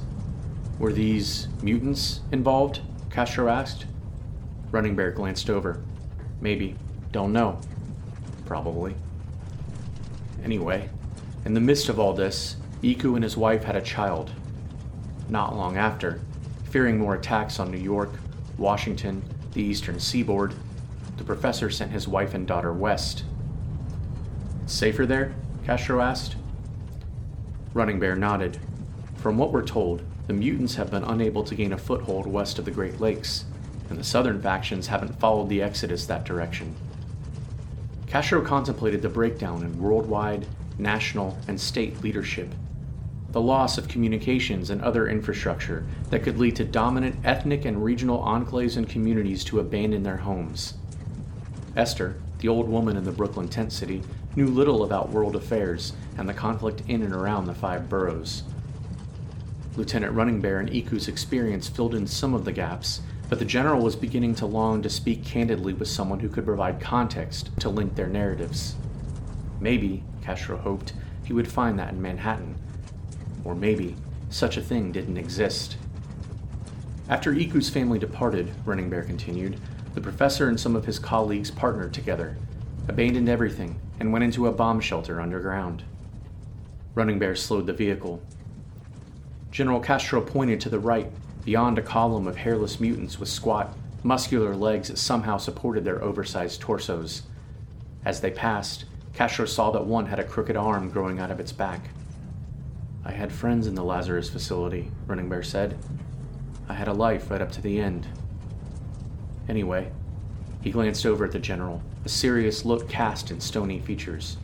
Were 0.80 0.94
these 0.94 1.50
mutants 1.62 2.22
involved? 2.32 2.80
Castro 3.10 3.50
asked. 3.50 3.86
Running 4.72 4.96
Bear 4.96 5.12
glanced 5.12 5.50
over. 5.50 5.82
Maybe. 6.40 6.76
Don't 7.12 7.34
know. 7.34 7.60
Probably. 8.46 8.96
Anyway, 10.44 10.90
in 11.44 11.54
the 11.54 11.60
midst 11.60 11.90
of 11.90 12.00
all 12.00 12.14
this, 12.14 12.56
Iku 12.82 13.16
and 13.16 13.24
his 13.24 13.36
wife 13.36 13.64
had 13.64 13.76
a 13.76 13.82
child. 13.82 14.32
Not 15.28 15.58
long 15.58 15.76
after, 15.76 16.22
fearing 16.70 16.98
more 16.98 17.16
attacks 17.16 17.60
on 17.60 17.72
New 17.72 17.78
York, 17.78 18.12
Washington, 18.58 19.22
the 19.54 19.62
eastern 19.62 20.00
seaboard, 20.00 20.54
the 21.18 21.24
professor 21.26 21.70
sent 21.70 21.92
his 21.92 22.08
wife 22.08 22.34
and 22.34 22.48
daughter 22.48 22.72
west 22.72 23.26
Safer 24.70 25.08
there? 25.08 25.34
Castro 25.66 26.00
asked. 26.00 26.36
Running 27.74 28.00
Bear 28.00 28.16
nodded. 28.16 28.60
From 29.16 29.36
what 29.36 29.52
we're 29.52 29.66
told, 29.66 30.04
the 30.28 30.34
mutants 30.34 30.76
have 30.76 30.92
been 30.92 31.04
unable 31.04 31.44
to 31.44 31.56
gain 31.56 31.74
a 31.74 31.78
foothold 31.78 32.28
west 32.28 32.60
of 32.60 32.66
the 32.66 32.72
Great 32.72 33.02
Lakes, 33.02 33.46
and 33.90 33.98
the 33.98 34.04
southern 34.04 34.40
factions 34.40 34.86
haven't 34.86 35.20
followed 35.20 35.50
the 35.50 35.64
exodus 35.64 36.06
that 36.06 36.24
direction. 36.24 36.76
Castro 38.06 38.42
contemplated 38.42 39.02
the 39.02 39.10
breakdown 39.10 39.64
in 39.64 39.82
worldwide, 39.82 40.46
national, 40.78 41.36
and 41.48 41.60
state 41.60 42.04
leadership, 42.04 42.54
the 43.32 43.42
loss 43.42 43.80
of 43.80 43.88
communications 43.88 44.70
and 44.70 44.84
other 44.84 45.08
infrastructure 45.08 45.84
that 46.12 46.22
could 46.22 46.38
lead 46.38 46.56
to 46.58 46.64
dominant 46.64 47.16
ethnic 47.24 47.66
and 47.66 47.84
regional 47.84 48.20
enclaves 48.20 48.78
and 48.78 48.88
communities 48.88 49.44
to 49.44 49.60
abandon 49.60 50.04
their 50.04 50.18
homes. 50.18 50.76
Esther, 51.76 52.18
the 52.38 52.48
old 52.48 52.70
woman 52.70 52.96
in 52.96 53.04
the 53.04 53.12
Brooklyn 53.12 53.48
tent 53.48 53.74
city, 53.74 54.04
knew 54.40 54.48
little 54.48 54.86
about 54.86 55.10
world 55.10 55.36
affairs 55.36 55.92
and 56.18 56.30
the 56.30 56.34
conflict 56.34 56.82
in 56.88 57.02
and 57.02 57.14
around 57.14 57.44
the 57.44 57.54
five 57.54 57.90
boroughs. 57.90 58.44
Lieutenant 59.76 60.14
Running 60.14 60.40
Bear 60.40 60.62
and 60.62 60.74
Iku's 60.74 61.10
experience 61.10 61.68
filled 61.68 61.94
in 61.94 62.08
some 62.08 62.34
of 62.34 62.46
the 62.46 62.54
gaps, 62.54 63.02
but 63.28 63.38
the 63.38 63.44
general 63.44 63.84
was 63.84 63.98
beginning 63.98 64.36
to 64.36 64.46
long 64.46 64.82
to 64.82 64.90
speak 64.90 65.26
candidly 65.26 65.74
with 65.74 65.90
someone 65.90 66.22
who 66.22 66.30
could 66.30 66.46
provide 66.46 66.80
context 66.80 67.50
to 67.60 67.68
link 67.68 67.96
their 67.96 68.08
narratives. 68.08 68.76
Maybe, 69.60 70.06
Castro 70.22 70.56
hoped, 70.56 70.94
he 71.26 71.34
would 71.34 71.52
find 71.52 71.78
that 71.78 71.92
in 71.92 72.02
Manhattan. 72.02 72.56
Or 73.44 73.56
maybe 73.56 73.98
such 74.30 74.56
a 74.56 74.62
thing 74.62 74.94
didn't 74.94 75.18
exist. 75.18 75.76
After 77.10 77.34
Iku's 77.34 77.70
family 77.70 78.00
departed, 78.00 78.54
Running 78.64 78.90
Bear 78.90 79.04
continued, 79.04 79.60
the 79.96 80.02
professor 80.02 80.48
and 80.48 80.58
some 80.58 80.78
of 80.78 80.86
his 80.86 80.98
colleagues 80.98 81.52
partnered 81.52 81.94
together, 81.94 82.38
abandoned 82.88 83.28
everything, 83.28 83.78
and 84.00 84.12
went 84.12 84.24
into 84.24 84.48
a 84.48 84.52
bomb 84.52 84.80
shelter 84.80 85.20
underground. 85.20 85.84
Running 86.96 87.20
Bear 87.20 87.36
slowed 87.36 87.68
the 87.68 87.74
vehicle. 87.74 88.22
General 89.52 89.80
Castro 89.80 90.22
pointed 90.22 90.60
to 90.62 90.70
the 90.70 90.80
right, 90.80 91.12
beyond 91.44 91.78
a 91.78 91.82
column 91.82 92.28
of 92.28 92.38
hairless 92.38 92.80
mutants 92.80 93.20
with 93.20 93.30
squat, 93.30 93.76
muscular 94.04 94.56
legs 94.56 94.88
that 94.88 94.98
somehow 94.98 95.38
supported 95.38 95.84
their 95.84 96.02
oversized 96.04 96.62
torsos. 96.62 97.24
As 98.06 98.22
they 98.22 98.32
passed, 98.32 98.86
Castro 99.14 99.46
saw 99.46 99.72
that 99.72 99.86
one 99.86 100.06
had 100.06 100.20
a 100.20 100.24
crooked 100.24 100.56
arm 100.56 100.90
growing 100.90 101.20
out 101.20 101.32
of 101.32 101.40
its 101.40 101.52
back. 101.52 101.90
I 103.04 103.12
had 103.12 103.32
friends 103.32 103.68
in 103.68 103.76
the 103.76 103.84
Lazarus 103.84 104.30
facility, 104.30 104.92
Running 105.08 105.30
Bear 105.30 105.44
said. 105.44 105.78
I 106.68 106.74
had 106.74 106.88
a 106.88 106.94
life 106.94 107.32
right 107.32 107.42
up 107.42 107.52
to 107.54 107.62
the 107.62 107.80
end. 107.80 108.08
Anyway, 109.48 109.92
he 110.62 110.72
glanced 110.72 111.06
over 111.06 111.26
at 111.26 111.32
the 111.32 111.40
general, 111.40 111.82
a 112.10 112.12
serious 112.12 112.66
look 112.66 112.90
cast 112.90 113.30
in 113.30 113.40
stony 113.40 113.80
features. 113.80 114.38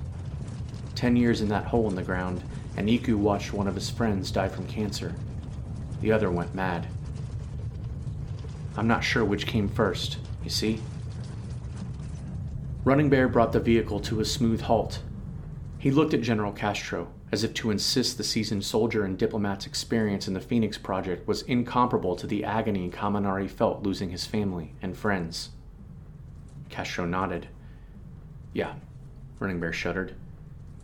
Ten 0.94 1.16
years 1.16 1.42
in 1.42 1.50
that 1.50 1.66
hole 1.66 1.90
in 1.90 1.96
the 1.96 2.04
ground, 2.04 2.44
and 2.78 2.88
Iku 2.88 3.18
watched 3.18 3.54
one 3.54 3.68
of 3.68 3.74
his 3.74 3.90
friends 3.90 4.30
die 4.30 4.50
from 4.50 4.68
cancer. 4.68 5.16
The 6.00 6.12
other 6.12 6.30
went 6.30 6.54
mad. 6.54 6.86
I'm 8.78 8.88
not 8.88 9.04
sure 9.04 9.26
which 9.26 9.48
came 9.48 9.68
first, 9.68 10.20
you 10.44 10.52
see? 10.52 10.80
Running 12.84 13.10
Bear 13.10 13.28
brought 13.28 13.52
the 13.52 13.60
vehicle 13.60 14.00
to 14.02 14.20
a 14.20 14.26
smooth 14.26 14.62
halt. 14.62 15.02
He 15.80 15.90
looked 15.90 16.14
at 16.14 16.22
General 16.22 16.52
Castro, 16.52 17.08
as 17.32 17.44
if 17.44 17.56
to 17.56 17.72
insist 17.72 18.20
the 18.20 18.24
seasoned 18.24 18.64
soldier 18.64 19.04
and 19.04 19.18
diplomat's 19.18 19.66
experience 19.66 20.28
in 20.28 20.36
the 20.36 20.40
Phoenix 20.40 20.78
Project 20.78 21.28
was 21.28 21.42
incomparable 21.42 22.16
to 22.16 22.28
the 22.28 22.44
agony 22.44 22.92
Kaminari 22.92 23.50
felt 23.50 23.82
losing 23.82 24.12
his 24.12 24.28
family 24.28 24.76
and 24.84 24.96
friends. 24.96 25.50
Castro 26.70 27.06
nodded. 27.06 27.48
Yeah, 28.56 28.76
Running 29.38 29.60
Bear 29.60 29.74
shuddered. 29.74 30.16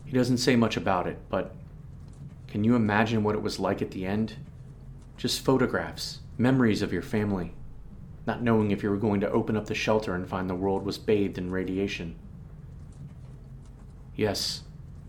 He 0.04 0.12
doesn't 0.12 0.36
say 0.36 0.56
much 0.56 0.76
about 0.76 1.06
it, 1.06 1.18
but 1.30 1.54
can 2.46 2.64
you 2.64 2.76
imagine 2.76 3.24
what 3.24 3.34
it 3.34 3.40
was 3.40 3.58
like 3.58 3.80
at 3.80 3.92
the 3.92 4.04
end? 4.04 4.34
Just 5.16 5.42
photographs, 5.42 6.18
memories 6.36 6.82
of 6.82 6.92
your 6.92 7.00
family, 7.00 7.54
not 8.26 8.42
knowing 8.42 8.70
if 8.70 8.82
you 8.82 8.90
were 8.90 8.98
going 8.98 9.20
to 9.20 9.30
open 9.30 9.56
up 9.56 9.64
the 9.64 9.74
shelter 9.74 10.14
and 10.14 10.28
find 10.28 10.50
the 10.50 10.54
world 10.54 10.84
was 10.84 10.98
bathed 10.98 11.38
in 11.38 11.50
radiation. 11.50 12.14
Yes, 14.14 14.64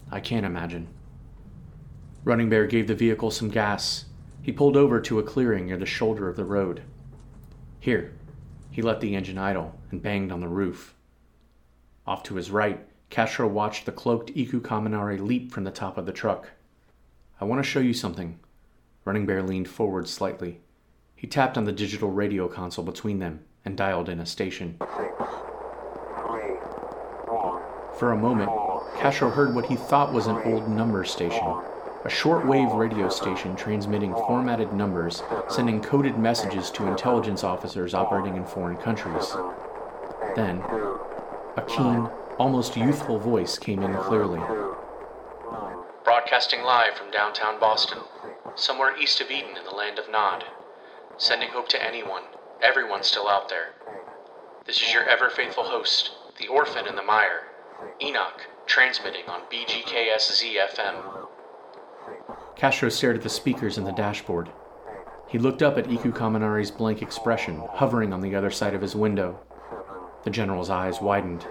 I 0.10 0.22
can 0.22 0.46
imagine. 0.46 0.88
Running 2.24 2.48
Bear 2.48 2.66
gave 2.66 2.88
the 2.88 2.96
vehicle 2.96 3.30
some 3.30 3.50
gas. 3.50 4.06
He 4.42 4.54
pulled 4.54 4.78
over 4.78 5.02
to 5.02 5.20
a 5.20 5.24
clearing 5.24 5.66
near 5.66 5.76
the 5.78 5.86
shoulder 5.86 6.30
of 6.30 6.38
the 6.38 6.46
road. 6.46 6.82
Here, 7.82 8.14
he 8.72 8.82
let 8.82 9.02
the 9.02 9.18
engine 9.18 9.38
idle 9.38 9.78
and 9.92 10.02
banged 10.02 10.32
on 10.32 10.40
the 10.40 10.48
roof. 10.48 10.93
Off 12.06 12.24
to 12.24 12.36
his 12.36 12.52
right, 12.52 12.86
Castro 13.10 13.48
watched 13.48 13.86
the 13.86 13.92
cloaked 13.92 14.32
Iku 14.36 14.60
Kaminari 14.60 15.20
leap 15.20 15.52
from 15.52 15.64
the 15.64 15.72
top 15.72 15.98
of 15.98 16.06
the 16.06 16.12
truck. 16.12 16.50
I 17.40 17.46
want 17.46 17.64
to 17.64 17.70
show 17.70 17.80
you 17.80 17.94
something. 17.94 18.40
Running 19.06 19.26
Bear 19.26 19.42
leaned 19.44 19.70
forward 19.70 20.08
slightly. 20.08 20.60
He 21.16 21.28
tapped 21.28 21.58
on 21.58 21.66
the 21.66 21.72
digital 21.72 22.10
radio 22.10 22.48
console 22.48 22.84
between 22.84 23.20
them 23.20 23.42
and 23.64 23.78
dialed 23.78 24.10
in 24.10 24.20
a 24.20 24.26
station. 24.26 24.78
For 27.98 28.12
a 28.12 28.18
moment, 28.18 28.50
Castro 28.98 29.30
heard 29.30 29.56
what 29.56 29.68
he 29.68 29.76
thought 29.76 30.12
was 30.12 30.28
an 30.28 30.42
old 30.44 30.68
number 30.68 31.06
station, 31.06 31.46
a 32.04 32.10
shortwave 32.10 32.78
radio 32.78 33.08
station 33.08 33.56
transmitting 33.56 34.14
formatted 34.14 34.74
numbers, 34.74 35.24
sending 35.50 35.82
coded 35.82 36.18
messages 36.18 36.70
to 36.72 36.88
intelligence 36.88 37.46
officers 37.46 37.94
operating 37.94 38.36
in 38.36 38.46
foreign 38.46 38.76
countries. 38.76 39.34
Then, 40.36 40.62
a 41.56 41.62
keen, 41.62 42.10
almost 42.38 42.76
youthful 42.76 43.20
voice 43.20 43.58
came 43.58 43.84
in 43.84 43.94
clearly. 43.96 44.40
Broadcasting 46.04 46.64
live 46.64 46.96
from 46.96 47.12
downtown 47.12 47.60
Boston, 47.60 48.00
somewhere 48.56 48.98
east 48.98 49.22
of 49.22 49.30
Eden 49.30 49.56
in 49.58 49.64
the 49.64 49.76
land 49.76 50.00
of 50.00 50.10
Nod. 50.10 50.44
Sending 51.18 51.50
hope 51.50 51.70
to 51.70 51.84
anyone, 51.84 52.24
everyone 52.62 53.04
still 53.04 53.28
out 53.28 53.50
there. 53.50 53.74
This 54.66 54.82
is 54.82 54.94
your 54.94 55.08
ever 55.08 55.30
faithful 55.30 55.64
host, 55.64 56.12
the 56.40 56.48
orphan 56.48 56.88
in 56.88 56.96
the 56.96 57.04
mire, 57.04 57.44
Enoch, 58.02 58.48
transmitting 58.66 59.28
on 59.28 59.42
BGKSZ 59.52 60.56
FM. 60.74 61.28
Castro 62.56 62.90
stared 62.90 63.18
at 63.18 63.22
the 63.22 63.30
speakers 63.30 63.78
in 63.78 63.84
the 63.84 63.92
dashboard. 63.92 64.50
He 65.28 65.38
looked 65.38 65.62
up 65.62 65.78
at 65.78 65.92
Iku 65.92 66.12
Kaminari's 66.12 66.72
blank 66.72 67.02
expression, 67.02 67.62
hovering 67.74 68.12
on 68.12 68.22
the 68.22 68.36
other 68.36 68.52
side 68.52 68.74
of 68.74 68.82
his 68.82 68.96
window. 68.96 69.40
The 70.24 70.30
general's 70.30 70.70
eyes 70.70 71.02
widened. 71.02 71.46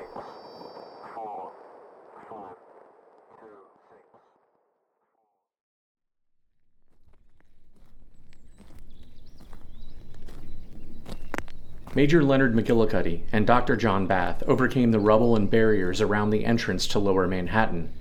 Major 11.95 12.25
Leonard 12.25 12.55
McGillicuddy 12.55 13.21
and 13.33 13.47
Dr. 13.47 13.77
John 13.77 14.07
Bath 14.07 14.43
overcame 14.47 14.93
the 14.93 14.99
rubble 14.99 15.37
and 15.37 15.51
barriers 15.51 16.01
around 16.01 16.31
the 16.31 16.47
entrance 16.47 16.87
to 16.87 16.99
Lower 16.99 17.29
Manhattan. 17.29 17.93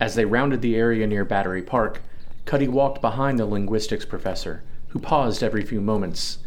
As 0.00 0.16
they 0.16 0.24
rounded 0.24 0.60
the 0.60 0.74
area 0.74 1.06
near 1.06 1.24
Battery 1.24 1.62
Park, 1.62 2.02
Cuddy 2.44 2.66
walked 2.66 3.00
behind 3.00 3.38
the 3.38 3.46
linguistics 3.46 4.04
professor, 4.04 4.64
who 4.88 4.98
paused 4.98 5.44
every 5.44 5.64
few 5.64 5.80
moments. 5.80 6.38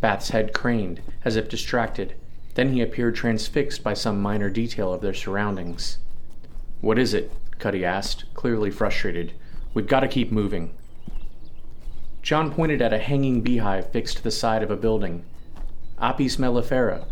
Bath's 0.00 0.30
head 0.30 0.54
craned, 0.54 1.02
as 1.26 1.36
if 1.36 1.50
distracted. 1.50 2.14
Then 2.58 2.72
he 2.72 2.82
appeared 2.82 3.14
transfixed 3.14 3.84
by 3.84 3.94
some 3.94 4.20
minor 4.20 4.50
detail 4.50 4.92
of 4.92 5.00
their 5.00 5.14
surroundings. 5.14 5.98
What 6.80 6.98
is 6.98 7.14
it? 7.14 7.30
Cuddy 7.60 7.84
asked, 7.84 8.24
clearly 8.34 8.68
frustrated. 8.68 9.32
We've 9.74 9.86
got 9.86 10.00
to 10.00 10.08
keep 10.08 10.32
moving. 10.32 10.74
John 12.20 12.52
pointed 12.52 12.82
at 12.82 12.92
a 12.92 12.98
hanging 12.98 13.42
beehive 13.42 13.92
fixed 13.92 14.16
to 14.16 14.24
the 14.24 14.32
side 14.32 14.64
of 14.64 14.72
a 14.72 14.76
building. 14.76 15.24
Apis 16.00 16.36
mellifera. 16.36 17.06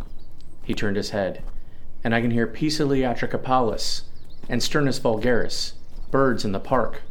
He 0.65 0.75
turned 0.75 0.97
his 0.97 1.11
head. 1.11 1.45
And 2.03 2.13
I 2.13 2.21
can 2.21 2.33
hear 2.33 2.49
Poecile 2.49 3.05
atricapillus 3.05 4.03
and 4.49 4.61
Sturnus 4.61 4.99
vulgaris, 4.99 5.75
birds 6.11 6.45
in 6.45 6.51
the 6.51 6.59
park. 6.59 7.03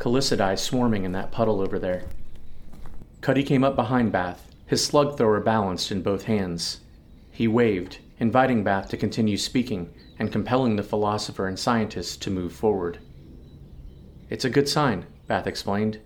Culicidae 0.00 0.58
swarming 0.58 1.04
in 1.04 1.12
that 1.12 1.30
puddle 1.30 1.60
over 1.60 1.78
there. 1.78 2.02
Cuddy 3.20 3.44
came 3.44 3.62
up 3.62 3.76
behind 3.76 4.10
Bath, 4.10 4.50
his 4.66 4.84
slug 4.84 5.16
thrower 5.16 5.38
balanced 5.38 5.92
in 5.92 6.02
both 6.02 6.24
hands. 6.24 6.80
He 7.38 7.46
waved, 7.46 8.00
inviting 8.18 8.64
Bath 8.64 8.88
to 8.88 8.96
continue 8.96 9.36
speaking 9.36 9.94
and 10.18 10.32
compelling 10.32 10.74
the 10.74 10.82
philosopher 10.82 11.46
and 11.46 11.56
scientist 11.56 12.20
to 12.22 12.32
move 12.32 12.52
forward. 12.52 12.98
It's 14.28 14.44
a 14.44 14.50
good 14.50 14.68
sign, 14.68 15.06
Bath 15.28 15.46
explained. 15.46 16.00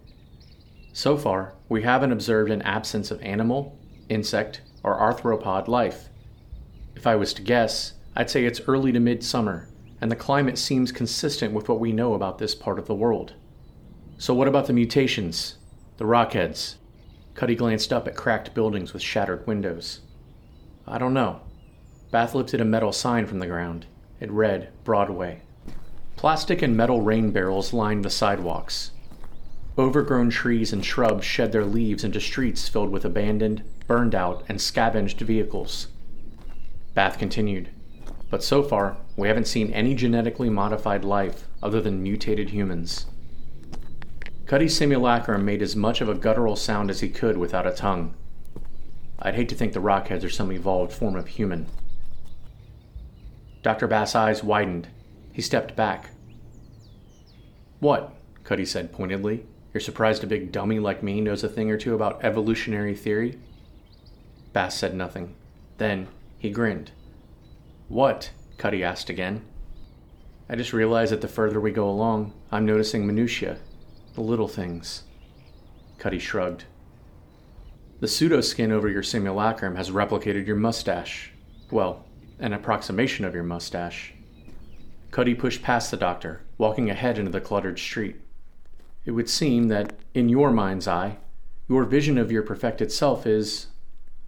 So 0.92 1.16
far, 1.16 1.54
we 1.70 1.84
haven't 1.84 2.12
observed 2.12 2.50
an 2.50 2.60
absence 2.60 3.10
of 3.10 3.22
animal, 3.22 3.78
insect, 4.10 4.60
or 4.84 5.00
arthropod 5.00 5.68
life. 5.68 6.10
If 6.94 7.06
I 7.06 7.16
was 7.16 7.32
to 7.32 7.42
guess, 7.42 7.94
I'd 8.14 8.28
say 8.28 8.44
it's 8.44 8.68
early 8.68 8.92
to 8.92 9.00
midsummer, 9.00 9.70
and 10.02 10.10
the 10.10 10.16
climate 10.16 10.58
seems 10.58 10.92
consistent 10.92 11.54
with 11.54 11.66
what 11.66 11.80
we 11.80 11.92
know 11.92 12.12
about 12.12 12.36
this 12.36 12.54
part 12.54 12.78
of 12.78 12.86
the 12.86 12.94
world. 12.94 13.32
So, 14.18 14.34
what 14.34 14.48
about 14.48 14.66
the 14.66 14.74
mutations? 14.74 15.56
The 15.96 16.04
rockheads? 16.04 16.74
Cuddy 17.32 17.54
glanced 17.54 17.90
up 17.90 18.06
at 18.06 18.16
cracked 18.16 18.52
buildings 18.52 18.92
with 18.92 19.00
shattered 19.00 19.46
windows. 19.46 20.00
I 20.86 20.98
don't 20.98 21.14
know. 21.14 21.40
Bath 22.10 22.34
lifted 22.34 22.60
a 22.60 22.64
metal 22.64 22.92
sign 22.92 23.26
from 23.26 23.38
the 23.38 23.46
ground. 23.46 23.86
It 24.20 24.30
read 24.30 24.70
Broadway. 24.84 25.42
Plastic 26.16 26.62
and 26.62 26.76
metal 26.76 27.00
rain 27.00 27.30
barrels 27.30 27.72
lined 27.72 28.04
the 28.04 28.10
sidewalks. 28.10 28.90
Overgrown 29.78 30.30
trees 30.30 30.72
and 30.72 30.84
shrubs 30.84 31.24
shed 31.24 31.52
their 31.52 31.64
leaves 31.64 32.04
into 32.04 32.20
streets 32.20 32.68
filled 32.68 32.90
with 32.90 33.04
abandoned, 33.04 33.62
burned 33.86 34.14
out, 34.14 34.44
and 34.48 34.60
scavenged 34.60 35.20
vehicles. 35.20 35.88
Bath 36.94 37.18
continued. 37.18 37.70
But 38.28 38.44
so 38.44 38.62
far, 38.62 38.96
we 39.16 39.28
haven't 39.28 39.46
seen 39.46 39.72
any 39.72 39.94
genetically 39.94 40.50
modified 40.50 41.04
life 41.04 41.46
other 41.62 41.80
than 41.80 42.02
mutated 42.02 42.50
humans. 42.50 43.06
Cuddy's 44.46 44.76
simulacrum 44.76 45.44
made 45.44 45.62
as 45.62 45.74
much 45.74 46.00
of 46.00 46.08
a 46.08 46.14
guttural 46.14 46.56
sound 46.56 46.90
as 46.90 47.00
he 47.00 47.08
could 47.08 47.38
without 47.38 47.66
a 47.66 47.70
tongue. 47.70 48.14
I'd 49.24 49.36
hate 49.36 49.48
to 49.50 49.54
think 49.54 49.72
the 49.72 49.80
Rockheads 49.80 50.24
are 50.24 50.30
some 50.30 50.50
evolved 50.50 50.92
form 50.92 51.14
of 51.14 51.28
human. 51.28 51.68
Dr. 53.62 53.86
Bath's 53.86 54.16
eyes 54.16 54.42
widened. 54.42 54.88
He 55.32 55.40
stepped 55.40 55.76
back. 55.76 56.10
What? 57.78 58.12
Cuddy 58.42 58.64
said 58.64 58.92
pointedly. 58.92 59.46
You're 59.72 59.80
surprised 59.80 60.24
a 60.24 60.26
big 60.26 60.50
dummy 60.50 60.80
like 60.80 61.04
me 61.04 61.20
knows 61.20 61.44
a 61.44 61.48
thing 61.48 61.70
or 61.70 61.78
two 61.78 61.94
about 61.94 62.24
evolutionary 62.24 62.96
theory? 62.96 63.38
Bath 64.52 64.72
said 64.72 64.94
nothing. 64.94 65.36
Then 65.78 66.08
he 66.38 66.50
grinned. 66.50 66.90
What? 67.88 68.32
Cuddy 68.58 68.82
asked 68.82 69.08
again. 69.08 69.44
I 70.48 70.56
just 70.56 70.72
realized 70.72 71.12
that 71.12 71.20
the 71.20 71.28
further 71.28 71.60
we 71.60 71.70
go 71.70 71.88
along, 71.88 72.34
I'm 72.50 72.66
noticing 72.66 73.06
minutiae, 73.06 73.58
the 74.14 74.20
little 74.20 74.48
things. 74.48 75.04
Cuddy 75.98 76.18
shrugged. 76.18 76.64
The 78.02 78.08
pseudo 78.08 78.40
skin 78.40 78.72
over 78.72 78.88
your 78.88 79.04
simulacrum 79.04 79.76
has 79.76 79.92
replicated 79.92 80.44
your 80.44 80.56
mustache. 80.56 81.30
Well, 81.70 82.04
an 82.40 82.52
approximation 82.52 83.24
of 83.24 83.32
your 83.32 83.44
mustache. 83.44 84.12
Cuddy 85.12 85.36
pushed 85.36 85.62
past 85.62 85.92
the 85.92 85.96
doctor, 85.96 86.40
walking 86.58 86.90
ahead 86.90 87.16
into 87.16 87.30
the 87.30 87.40
cluttered 87.40 87.78
street. 87.78 88.16
It 89.04 89.12
would 89.12 89.30
seem 89.30 89.68
that, 89.68 89.92
in 90.14 90.28
your 90.28 90.50
mind's 90.50 90.88
eye, 90.88 91.18
your 91.68 91.84
vision 91.84 92.18
of 92.18 92.32
your 92.32 92.42
perfected 92.42 92.90
self 92.90 93.24
is, 93.24 93.68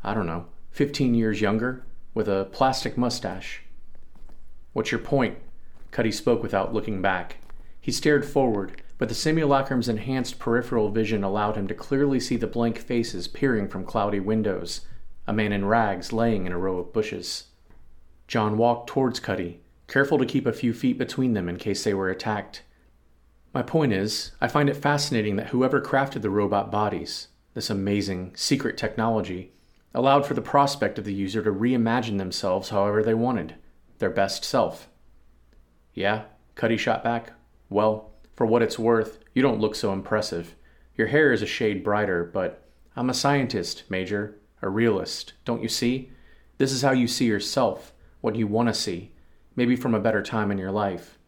I 0.04 0.14
don't 0.14 0.26
know, 0.26 0.46
15 0.70 1.12
years 1.16 1.40
younger, 1.40 1.82
with 2.14 2.28
a 2.28 2.48
plastic 2.52 2.96
mustache. 2.96 3.62
What's 4.72 4.92
your 4.92 5.00
point? 5.00 5.38
Cuddy 5.90 6.12
spoke 6.12 6.44
without 6.44 6.72
looking 6.72 7.02
back. 7.02 7.38
He 7.80 7.90
stared 7.90 8.24
forward, 8.24 8.82
but 8.98 9.08
the 9.08 9.14
simulacrum's 9.14 9.88
enhanced 9.88 10.38
peripheral 10.38 10.90
vision 10.90 11.24
allowed 11.24 11.56
him 11.56 11.66
to 11.66 11.74
clearly 11.74 12.20
see 12.20 12.36
the 12.36 12.46
blank 12.46 12.78
faces 12.78 13.28
peering 13.28 13.68
from 13.68 13.84
cloudy 13.84 14.20
windows, 14.20 14.82
a 15.26 15.32
man 15.32 15.52
in 15.52 15.64
rags 15.64 16.12
laying 16.12 16.46
in 16.46 16.52
a 16.52 16.58
row 16.58 16.78
of 16.78 16.92
bushes. 16.92 17.44
John 18.28 18.56
walked 18.56 18.88
towards 18.88 19.20
Cuddy, 19.20 19.60
careful 19.86 20.18
to 20.18 20.26
keep 20.26 20.46
a 20.46 20.52
few 20.52 20.72
feet 20.72 20.98
between 20.98 21.34
them 21.34 21.48
in 21.48 21.56
case 21.56 21.84
they 21.84 21.94
were 21.94 22.10
attacked. 22.10 22.62
My 23.52 23.62
point 23.62 23.92
is, 23.92 24.32
I 24.40 24.48
find 24.48 24.68
it 24.68 24.76
fascinating 24.76 25.36
that 25.36 25.48
whoever 25.48 25.80
crafted 25.80 26.22
the 26.22 26.30
robot 26.30 26.70
bodies, 26.70 27.28
this 27.54 27.70
amazing, 27.70 28.32
secret 28.34 28.76
technology, 28.76 29.52
allowed 29.94 30.26
for 30.26 30.34
the 30.34 30.42
prospect 30.42 30.98
of 30.98 31.04
the 31.04 31.14
user 31.14 31.42
to 31.42 31.52
reimagine 31.52 32.18
themselves 32.18 32.70
however 32.70 33.02
they 33.02 33.14
wanted, 33.14 33.54
their 33.98 34.10
best 34.10 34.44
self. 34.44 34.88
Yeah, 35.92 36.24
Cuddy 36.56 36.76
shot 36.76 37.04
back. 37.04 37.32
Well, 37.68 38.10
for 38.34 38.46
what 38.46 38.62
it's 38.62 38.78
worth, 38.78 39.18
you 39.32 39.42
don't 39.42 39.60
look 39.60 39.74
so 39.74 39.92
impressive. 39.92 40.54
Your 40.96 41.08
hair 41.08 41.32
is 41.32 41.42
a 41.42 41.46
shade 41.46 41.82
brighter, 41.84 42.24
but 42.24 42.68
I'm 42.96 43.10
a 43.10 43.14
scientist, 43.14 43.84
Major, 43.88 44.36
a 44.62 44.68
realist, 44.68 45.32
don't 45.44 45.62
you 45.62 45.68
see? 45.68 46.10
This 46.58 46.72
is 46.72 46.82
how 46.82 46.92
you 46.92 47.08
see 47.08 47.26
yourself, 47.26 47.92
what 48.20 48.36
you 48.36 48.46
want 48.46 48.68
to 48.68 48.74
see, 48.74 49.12
maybe 49.56 49.76
from 49.76 49.94
a 49.94 50.00
better 50.00 50.22
time 50.22 50.50
in 50.50 50.58
your 50.58 50.70
life. 50.70 51.18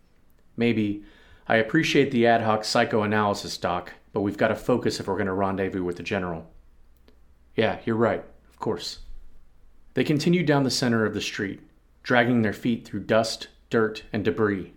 Maybe, 0.57 1.05
I 1.49 1.57
appreciate 1.57 2.11
the 2.11 2.27
ad 2.27 2.42
hoc 2.42 2.64
psychoanalysis, 2.64 3.59
Doc, 3.59 3.92
but 4.12 4.21
we've 4.21 4.38
got 4.38 4.49
to 4.49 4.57
focus 4.57 4.99
if 4.99 5.07
we're 5.07 5.14
going 5.14 5.27
to 5.27 5.33
rendezvous 5.33 5.85
with 5.85 5.97
the 5.97 6.03
General. 6.03 6.51
Yeah, 7.55 7.79
you're 7.85 7.97
right, 7.97 8.25
of 8.49 8.59
course. 8.59 9.01
They 9.95 10.05
continued 10.05 10.47
down 10.47 10.62
the 10.62 10.71
center 10.71 11.05
of 11.05 11.14
the 11.14 11.21
street, 11.21 11.61
dragging 12.03 12.42
their 12.42 12.53
feet 12.53 12.87
through 12.87 13.01
dust, 13.01 13.49
dirt, 13.71 14.05
and 14.12 14.25
debris. 14.25 14.73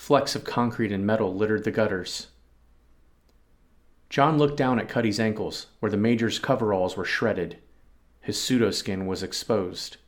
Flecks 0.00 0.34
of 0.34 0.44
concrete 0.44 0.92
and 0.92 1.06
metal 1.06 1.34
littered 1.34 1.62
the 1.62 1.70
gutters. 1.70 2.28
John 4.08 4.38
looked 4.38 4.56
down 4.56 4.80
at 4.80 4.88
Cuddy's 4.88 5.20
ankles, 5.20 5.66
where 5.80 5.90
the 5.90 5.98
Major's 5.98 6.38
coveralls 6.38 6.96
were 6.96 7.04
shredded. 7.04 7.58
His 8.22 8.38
pseudoskin 8.38 9.04
was 9.04 9.22
exposed. 9.22 9.98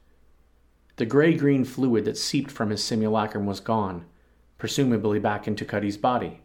The 0.97 1.05
gray 1.05 1.35
green 1.35 1.67
fluid 1.67 2.07
that 2.07 2.17
seeped 2.17 2.51
from 2.51 2.71
his 2.71 2.83
simulacrum 2.83 3.45
was 3.45 3.61
gone, 3.61 4.07
presumably 4.57 5.19
back 5.19 5.47
into 5.47 5.67
Cuddy's 5.67 5.99
body. 5.99 6.41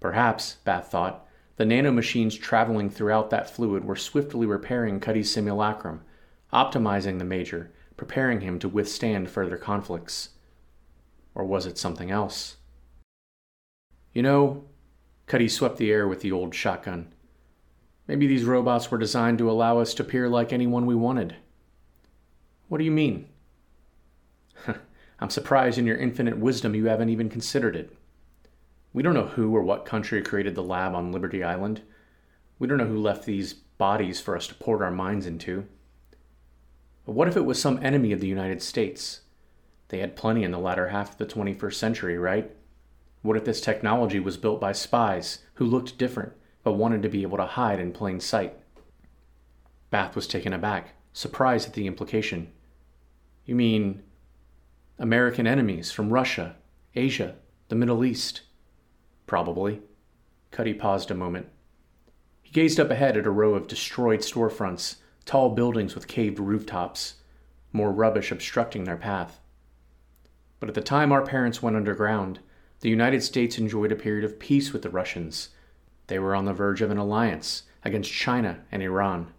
Perhaps, 0.00 0.56
Bath 0.64 0.90
thought, 0.90 1.26
the 1.56 1.66
nanomachines 1.66 2.40
traveling 2.40 2.88
throughout 2.88 3.28
that 3.28 3.50
fluid 3.50 3.84
were 3.84 3.96
swiftly 3.96 4.46
repairing 4.46 4.98
Cuddy's 4.98 5.30
simulacrum, 5.30 6.00
optimizing 6.54 7.18
the 7.18 7.24
Major, 7.26 7.70
preparing 7.98 8.40
him 8.40 8.58
to 8.60 8.68
withstand 8.68 9.28
further 9.28 9.58
conflicts. 9.58 10.30
Or 11.34 11.44
was 11.44 11.66
it 11.66 11.78
something 11.78 12.10
else? 12.10 12.56
You 14.12 14.22
know, 14.22 14.64
Cuddy 15.26 15.48
swept 15.48 15.76
the 15.76 15.92
air 15.92 16.08
with 16.08 16.20
the 16.20 16.32
old 16.32 16.54
shotgun. 16.54 17.12
Maybe 18.08 18.26
these 18.26 18.44
robots 18.44 18.90
were 18.90 18.98
designed 18.98 19.38
to 19.38 19.50
allow 19.50 19.78
us 19.78 19.94
to 19.94 20.02
appear 20.02 20.28
like 20.28 20.52
anyone 20.52 20.86
we 20.86 20.96
wanted. 20.96 21.36
What 22.68 22.78
do 22.78 22.84
you 22.84 22.90
mean? 22.90 23.28
I'm 25.20 25.30
surprised 25.30 25.78
in 25.78 25.86
your 25.86 25.96
infinite 25.96 26.38
wisdom 26.38 26.74
you 26.74 26.86
haven't 26.86 27.10
even 27.10 27.28
considered 27.28 27.76
it. 27.76 27.96
We 28.92 29.04
don't 29.04 29.14
know 29.14 29.26
who 29.26 29.54
or 29.54 29.62
what 29.62 29.84
country 29.84 30.20
created 30.22 30.56
the 30.56 30.62
lab 30.64 30.94
on 30.94 31.12
Liberty 31.12 31.44
Island. 31.44 31.82
We 32.58 32.66
don't 32.66 32.78
know 32.78 32.86
who 32.86 32.98
left 32.98 33.24
these 33.24 33.52
bodies 33.52 34.20
for 34.20 34.36
us 34.36 34.48
to 34.48 34.54
port 34.54 34.82
our 34.82 34.90
minds 34.90 35.26
into. 35.26 35.66
But 37.06 37.12
what 37.12 37.28
if 37.28 37.36
it 37.36 37.44
was 37.44 37.60
some 37.60 37.78
enemy 37.82 38.12
of 38.12 38.20
the 38.20 38.26
United 38.26 38.62
States? 38.62 39.20
They 39.90 39.98
had 39.98 40.14
plenty 40.14 40.44
in 40.44 40.52
the 40.52 40.58
latter 40.58 40.88
half 40.88 41.12
of 41.12 41.18
the 41.18 41.26
21st 41.26 41.74
century, 41.74 42.16
right? 42.16 42.52
What 43.22 43.36
if 43.36 43.44
this 43.44 43.60
technology 43.60 44.20
was 44.20 44.36
built 44.36 44.60
by 44.60 44.70
spies 44.70 45.40
who 45.54 45.66
looked 45.66 45.98
different 45.98 46.32
but 46.62 46.74
wanted 46.74 47.02
to 47.02 47.08
be 47.08 47.22
able 47.22 47.38
to 47.38 47.44
hide 47.44 47.80
in 47.80 47.90
plain 47.90 48.20
sight? 48.20 48.54
Bath 49.90 50.14
was 50.14 50.28
taken 50.28 50.52
aback, 50.52 50.94
surprised 51.12 51.66
at 51.66 51.74
the 51.74 51.88
implication. 51.88 52.52
You 53.44 53.56
mean 53.56 54.04
American 54.96 55.48
enemies 55.48 55.90
from 55.90 56.12
Russia, 56.12 56.54
Asia, 56.94 57.34
the 57.68 57.74
Middle 57.74 58.04
East? 58.04 58.42
Probably. 59.26 59.82
Cuddy 60.52 60.72
paused 60.72 61.10
a 61.10 61.14
moment. 61.14 61.48
He 62.42 62.52
gazed 62.52 62.78
up 62.78 62.90
ahead 62.90 63.16
at 63.16 63.26
a 63.26 63.30
row 63.30 63.54
of 63.54 63.66
destroyed 63.66 64.20
storefronts, 64.20 64.96
tall 65.24 65.50
buildings 65.50 65.96
with 65.96 66.06
caved 66.06 66.38
rooftops, 66.38 67.14
more 67.72 67.90
rubbish 67.90 68.30
obstructing 68.30 68.84
their 68.84 68.96
path. 68.96 69.40
But 70.60 70.68
at 70.68 70.74
the 70.74 70.82
time 70.82 71.10
our 71.10 71.24
parents 71.24 71.62
went 71.62 71.76
underground, 71.76 72.38
the 72.80 72.90
United 72.90 73.22
States 73.22 73.58
enjoyed 73.58 73.92
a 73.92 73.96
period 73.96 74.24
of 74.24 74.38
peace 74.38 74.72
with 74.72 74.82
the 74.82 74.90
Russians. 74.90 75.48
They 76.06 76.18
were 76.18 76.34
on 76.34 76.44
the 76.44 76.52
verge 76.52 76.82
of 76.82 76.90
an 76.90 76.98
alliance 76.98 77.64
against 77.84 78.12
China 78.12 78.60
and 78.70 78.82
Iran. 78.82 79.32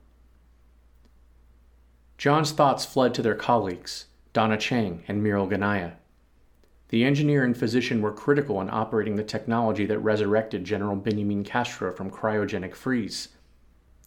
John's 2.17 2.51
thoughts 2.51 2.86
fled 2.86 3.13
to 3.15 3.21
their 3.21 3.36
colleagues, 3.36 4.05
Donna 4.34 4.57
Chang 4.57 5.03
and 5.07 5.23
Muriel 5.23 5.47
Ganaya. 5.47 5.93
The 6.89 7.03
engineer 7.03 7.43
and 7.43 7.55
physician 7.55 8.01
were 8.01 8.12
critical 8.12 8.60
in 8.60 8.69
operating 8.69 9.15
the 9.15 9.23
technology 9.23 9.86
that 9.86 9.99
resurrected 9.99 10.65
General 10.65 10.95
Benjamin 10.95 11.43
Castro 11.43 11.91
from 11.91 12.12
cryogenic 12.12 12.75
freeze. 12.75 13.29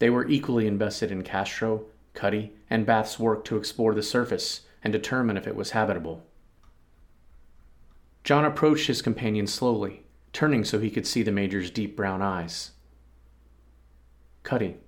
They 0.01 0.11
were 0.11 0.29
equally 0.29 0.67
invested 0.67 1.11
in 1.11 1.23
Castro, 1.23 1.87
Cuddy, 2.13 2.53
and 2.69 2.85
Bath's 2.85 3.19
work 3.19 3.45
to 3.47 3.57
explore 3.57 3.95
the 3.95 4.03
surface 4.03 4.63
and 4.83 4.93
determine 4.93 5.37
if 5.37 5.47
it 5.47 5.57
was 5.57 5.71
habitable. 5.71 6.25
John 8.25 8.47
approached 8.47 8.87
his 8.87 9.03
companion 9.03 9.47
slowly, 9.47 10.03
turning 10.33 10.65
so 10.65 10.79
he 10.79 10.91
could 10.91 11.07
see 11.07 11.23
the 11.23 11.31
Major's 11.31 11.71
deep 11.71 11.95
brown 11.95 12.23
eyes. 12.23 12.71
Cuddy, 14.43 14.79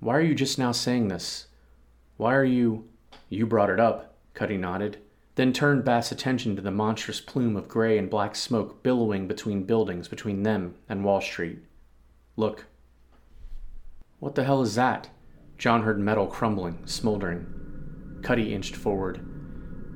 why 0.00 0.16
are 0.16 0.22
you 0.22 0.34
just 0.34 0.58
now 0.58 0.72
saying 0.72 1.06
this? 1.06 1.46
Why 2.16 2.34
are 2.34 2.44
you. 2.44 2.88
You 3.28 3.46
brought 3.46 3.70
it 3.70 3.78
up, 3.78 4.16
Cuddy 4.34 4.56
nodded, 4.56 4.98
then 5.36 5.52
turned 5.52 5.84
Bath's 5.84 6.10
attention 6.10 6.56
to 6.56 6.62
the 6.62 6.70
monstrous 6.70 7.20
plume 7.20 7.56
of 7.56 7.68
gray 7.68 7.98
and 7.98 8.10
black 8.10 8.34
smoke 8.34 8.82
billowing 8.82 9.28
between 9.28 9.64
buildings 9.64 10.08
between 10.08 10.42
them 10.42 10.74
and 10.88 11.04
Wall 11.04 11.20
Street. 11.20 11.60
Look. 12.36 12.66
What 14.18 14.34
the 14.34 14.44
hell 14.44 14.62
is 14.62 14.74
that? 14.74 15.08
John 15.56 15.82
heard 15.82 16.00
metal 16.00 16.26
crumbling, 16.26 16.84
smoldering. 16.84 17.46
Cuddy 18.22 18.52
inched 18.52 18.74
forward. 18.74 19.35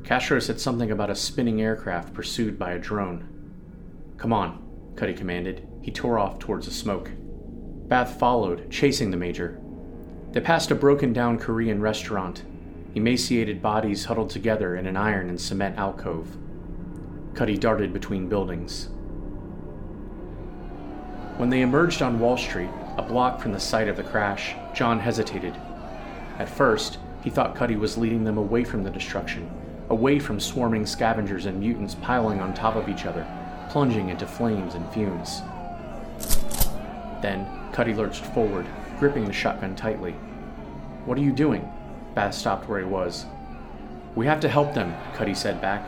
Castro 0.05 0.39
said 0.39 0.61
something 0.61 0.91
about 0.91 1.11
a 1.11 1.15
spinning 1.15 1.61
aircraft 1.61 2.15
pursued 2.15 2.59
by 2.59 2.73
a 2.73 2.79
drone. 2.79 3.29
Come 4.17 4.33
on, 4.33 4.93
Cuddy 4.97 5.15
commanded. 5.15 5.67
He 5.83 5.91
tore 5.91 6.19
off 6.19 6.39
towards 6.39 6.67
the 6.67 6.73
smoke. 6.73 7.11
Bath 7.89 8.19
followed, 8.19 8.71
chasing 8.71 9.11
the 9.11 9.17
Major, 9.17 9.61
they 10.33 10.41
passed 10.41 10.71
a 10.71 10.77
broken 10.77 11.13
down 11.13 11.39
Korean 11.39 11.81
restaurant, 11.81 12.45
emaciated 12.95 13.61
bodies 13.61 14.05
huddled 14.05 14.31
together 14.31 14.77
in 14.77 14.87
an 14.87 14.97
iron 14.97 15.29
and 15.29 15.41
cement 15.41 15.77
alcove. 15.77 16.37
Cuddy 17.35 17.57
darted 17.57 17.93
between 17.93 18.29
buildings. 18.29 18.91
When 21.37 21.51
they 21.51 21.63
emerged 21.63 22.01
on 22.01 22.21
Wall 22.21 22.37
Street, 22.37 22.71
a 22.97 23.03
block 23.03 23.41
from 23.41 23.53
the 23.53 23.59
site 23.59 23.89
of 23.89 23.97
the 23.97 24.05
crash, 24.05 24.55
John 24.73 25.01
hesitated. 25.01 25.57
At 26.39 26.49
first, 26.49 26.99
he 27.25 27.31
thought 27.31 27.57
Cuddy 27.57 27.77
was 27.77 27.99
leading 27.99 28.23
them 28.23 28.39
away 28.39 28.63
from 28.63 28.85
the 28.85 28.91
destruction, 28.91 29.51
away 29.91 30.21
from 30.21 30.39
swarming 30.39 30.87
scavengers 30.87 31.47
and 31.47 31.61
mutants 31.61 31.97
piling 31.97 32.41
on 32.41 32.55
top 32.55 32.77
of 32.77 32.89
each 32.89 33.05
other, 33.05 33.27
plunging 33.71 34.09
into 34.09 34.27
flames 34.27 34.75
and 34.75 34.89
fumes. 34.93 35.43
Then, 37.21 37.47
Cuddy 37.73 37.93
lurched 37.93 38.25
forward, 38.27 38.67
gripping 38.99 39.25
the 39.25 39.33
shotgun 39.33 39.75
tightly. 39.75 40.13
What 41.05 41.19
are 41.19 41.23
you 41.23 41.33
doing? 41.33 41.71
Bath 42.15 42.35
stopped 42.35 42.69
where 42.69 42.79
he 42.79 42.87
was. 42.87 43.27
We 44.15 44.27
have 44.27 44.41
to 44.41 44.49
help 44.49 44.75
them, 44.75 44.95
Cuddy 45.15 45.35
said 45.35 45.61
back. 45.61 45.83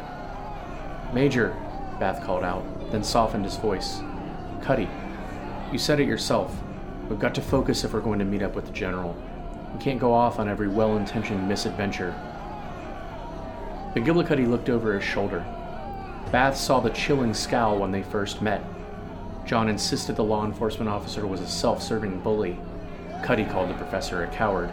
Major, 1.14 1.56
Bath 2.00 2.22
called 2.24 2.42
out, 2.42 2.64
then 2.90 3.04
softened 3.04 3.44
his 3.44 3.56
voice. 3.56 4.00
Cuddy, 4.62 4.88
you 5.72 5.78
said 5.78 6.00
it 6.00 6.08
yourself. 6.08 6.56
We've 7.08 7.18
got 7.18 7.34
to 7.36 7.42
focus 7.42 7.84
if 7.84 7.92
we're 7.92 8.00
going 8.00 8.18
to 8.18 8.24
meet 8.24 8.42
up 8.42 8.54
with 8.54 8.66
the 8.66 8.72
General. 8.72 9.16
We 9.72 9.80
can't 9.80 10.00
go 10.00 10.12
off 10.12 10.38
on 10.38 10.48
every 10.48 10.68
well 10.68 10.96
intentioned 10.96 11.48
misadventure. 11.48 12.14
McGillicuddy 13.94 14.48
looked 14.48 14.70
over 14.70 14.94
his 14.94 15.04
shoulder. 15.04 15.44
Bath 16.30 16.56
saw 16.56 16.80
the 16.80 16.90
chilling 16.90 17.34
scowl 17.34 17.78
when 17.78 17.92
they 17.92 18.02
first 18.02 18.40
met. 18.40 18.64
John 19.44 19.68
insisted 19.68 20.16
the 20.16 20.24
law 20.24 20.46
enforcement 20.46 20.88
officer 20.88 21.26
was 21.26 21.40
a 21.40 21.46
self 21.46 21.82
serving 21.82 22.20
bully. 22.20 22.58
Cuddy 23.22 23.44
called 23.44 23.68
the 23.68 23.74
professor 23.74 24.24
a 24.24 24.28
coward. 24.28 24.70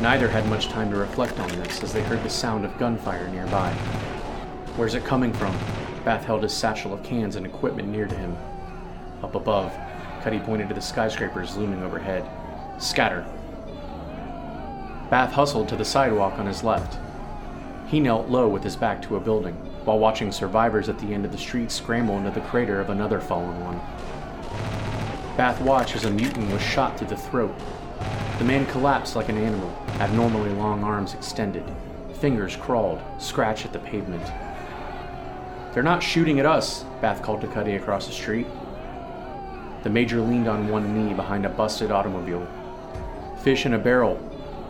Neither 0.00 0.28
had 0.28 0.46
much 0.46 0.68
time 0.68 0.90
to 0.90 0.96
reflect 0.96 1.38
on 1.38 1.48
this 1.50 1.82
as 1.82 1.92
they 1.92 2.02
heard 2.02 2.22
the 2.24 2.30
sound 2.30 2.64
of 2.64 2.76
gunfire 2.78 3.28
nearby. 3.28 3.72
Where's 4.76 4.94
it 4.94 5.04
coming 5.04 5.32
from? 5.32 5.56
Bath 6.04 6.24
held 6.24 6.42
his 6.42 6.52
satchel 6.52 6.92
of 6.92 7.02
cans 7.04 7.36
and 7.36 7.46
equipment 7.46 7.88
near 7.88 8.06
to 8.06 8.14
him. 8.14 8.36
Up 9.22 9.34
above, 9.34 9.72
Cuddy 10.22 10.40
pointed 10.40 10.68
to 10.68 10.74
the 10.74 10.80
skyscrapers 10.80 11.56
looming 11.56 11.82
overhead. 11.82 12.28
Scatter. 12.80 13.26
Bath 15.08 15.32
hustled 15.32 15.68
to 15.68 15.76
the 15.76 15.84
sidewalk 15.84 16.38
on 16.38 16.46
his 16.46 16.64
left. 16.64 16.98
He 17.88 18.00
knelt 18.00 18.28
low 18.28 18.48
with 18.48 18.62
his 18.62 18.76
back 18.76 19.00
to 19.02 19.16
a 19.16 19.20
building, 19.20 19.54
while 19.84 19.98
watching 19.98 20.30
survivors 20.30 20.90
at 20.90 20.98
the 20.98 21.14
end 21.14 21.24
of 21.24 21.32
the 21.32 21.38
street 21.38 21.70
scramble 21.70 22.18
into 22.18 22.30
the 22.30 22.42
crater 22.42 22.80
of 22.80 22.90
another 22.90 23.18
fallen 23.18 23.58
one. 23.64 23.78
Bath 25.38 25.58
watched 25.62 25.96
as 25.96 26.04
a 26.04 26.10
mutant 26.10 26.52
was 26.52 26.60
shot 26.60 26.98
through 26.98 27.08
the 27.08 27.16
throat. 27.16 27.54
The 28.38 28.44
man 28.44 28.66
collapsed 28.66 29.16
like 29.16 29.30
an 29.30 29.38
animal, 29.38 29.70
abnormally 30.00 30.50
long 30.50 30.84
arms 30.84 31.14
extended. 31.14 31.64
Fingers 32.20 32.56
crawled, 32.56 33.00
scratched 33.18 33.64
at 33.64 33.72
the 33.72 33.78
pavement. 33.78 34.26
They're 35.72 35.82
not 35.82 36.02
shooting 36.02 36.38
at 36.40 36.46
us, 36.46 36.84
Bath 37.00 37.22
called 37.22 37.40
to 37.40 37.46
Cuddy 37.46 37.76
across 37.76 38.06
the 38.06 38.12
street. 38.12 38.46
The 39.82 39.90
major 39.90 40.20
leaned 40.20 40.48
on 40.48 40.68
one 40.68 40.92
knee 40.92 41.14
behind 41.14 41.46
a 41.46 41.48
busted 41.48 41.90
automobile. 41.90 42.46
Fish 43.38 43.64
in 43.64 43.72
a 43.72 43.78
barrel, 43.78 44.18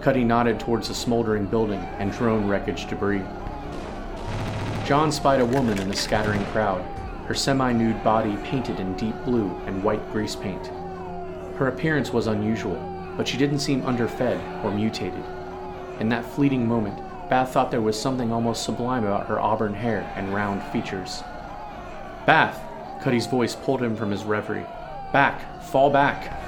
Cuddy 0.00 0.22
nodded 0.22 0.60
towards 0.60 0.88
the 0.88 0.94
smoldering 0.94 1.46
building 1.46 1.80
and 1.98 2.12
drone 2.12 2.46
wreckage 2.46 2.88
debris. 2.88 3.22
John 4.86 5.10
spied 5.10 5.40
a 5.40 5.46
woman 5.46 5.78
in 5.78 5.88
the 5.88 5.96
scattering 5.96 6.44
crowd, 6.46 6.82
her 7.26 7.34
semi 7.34 7.72
nude 7.72 8.02
body 8.04 8.36
painted 8.44 8.80
in 8.80 8.96
deep 8.96 9.16
blue 9.24 9.54
and 9.66 9.82
white 9.82 10.12
grease 10.12 10.36
paint. 10.36 10.68
Her 11.56 11.68
appearance 11.68 12.12
was 12.12 12.28
unusual, 12.28 12.76
but 13.16 13.26
she 13.26 13.36
didn't 13.36 13.58
seem 13.58 13.84
underfed 13.84 14.40
or 14.64 14.70
mutated. 14.70 15.24
In 15.98 16.08
that 16.10 16.24
fleeting 16.24 16.66
moment, 16.66 16.96
Bath 17.28 17.52
thought 17.52 17.70
there 17.70 17.82
was 17.82 18.00
something 18.00 18.32
almost 18.32 18.62
sublime 18.62 19.04
about 19.04 19.26
her 19.26 19.40
auburn 19.40 19.74
hair 19.74 20.10
and 20.16 20.32
round 20.32 20.62
features. 20.72 21.22
Bath! 22.24 22.60
Cuddy's 23.02 23.26
voice 23.26 23.54
pulled 23.54 23.82
him 23.82 23.96
from 23.96 24.10
his 24.10 24.24
reverie. 24.24 24.66
Back! 25.12 25.62
Fall 25.62 25.90
back! 25.90 26.47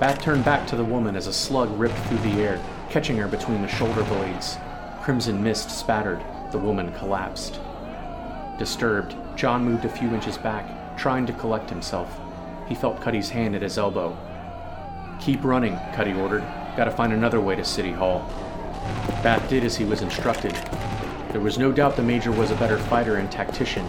Bath 0.00 0.20
turned 0.20 0.44
back 0.44 0.66
to 0.66 0.76
the 0.76 0.84
woman 0.84 1.14
as 1.14 1.28
a 1.28 1.32
slug 1.32 1.70
ripped 1.78 1.98
through 2.06 2.18
the 2.18 2.42
air, 2.42 2.60
catching 2.90 3.16
her 3.18 3.28
between 3.28 3.62
the 3.62 3.68
shoulder 3.68 4.02
blades. 4.04 4.56
Crimson 5.02 5.42
mist 5.42 5.70
spattered. 5.70 6.20
The 6.50 6.58
woman 6.58 6.92
collapsed. 6.94 7.60
Disturbed, 8.58 9.14
John 9.36 9.64
moved 9.64 9.84
a 9.84 9.88
few 9.88 10.08
inches 10.12 10.36
back, 10.36 10.96
trying 10.96 11.26
to 11.26 11.32
collect 11.32 11.70
himself. 11.70 12.20
He 12.68 12.74
felt 12.74 13.00
Cuddy's 13.00 13.30
hand 13.30 13.54
at 13.54 13.62
his 13.62 13.78
elbow. 13.78 14.16
Keep 15.20 15.44
running, 15.44 15.76
Cuddy 15.94 16.12
ordered. 16.12 16.44
Gotta 16.76 16.90
find 16.90 17.12
another 17.12 17.40
way 17.40 17.54
to 17.54 17.64
City 17.64 17.92
Hall. 17.92 18.28
Bath 19.22 19.48
did 19.48 19.64
as 19.64 19.76
he 19.76 19.84
was 19.84 20.02
instructed. 20.02 20.54
There 21.30 21.40
was 21.40 21.58
no 21.58 21.70
doubt 21.70 21.96
the 21.96 22.02
Major 22.02 22.32
was 22.32 22.50
a 22.50 22.56
better 22.56 22.78
fighter 22.78 23.16
and 23.16 23.30
tactician, 23.30 23.88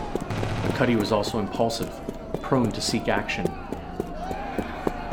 but 0.62 0.76
Cuddy 0.76 0.96
was 0.96 1.12
also 1.12 1.40
impulsive, 1.40 1.94
prone 2.42 2.72
to 2.72 2.82
seek 2.82 3.08
action. 3.08 3.46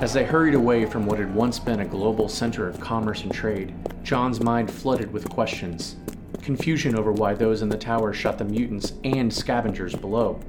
As 0.02 0.12
they 0.12 0.24
hurried 0.24 0.54
away 0.54 0.84
from 0.84 1.06
what 1.06 1.20
had 1.20 1.32
once 1.32 1.60
been 1.60 1.78
a 1.78 1.84
global 1.84 2.28
center 2.28 2.66
of 2.66 2.80
commerce 2.80 3.22
and 3.22 3.32
trade, 3.32 3.72
John's 4.02 4.40
mind 4.40 4.68
flooded 4.68 5.12
with 5.12 5.28
questions. 5.28 5.94
Confusion 6.42 6.96
over 6.96 7.12
why 7.12 7.34
those 7.34 7.62
in 7.62 7.68
the 7.68 7.78
tower 7.78 8.12
shot 8.12 8.36
the 8.36 8.44
mutants 8.44 8.94
and 9.04 9.32
scavengers 9.32 9.94
below. 9.94 10.40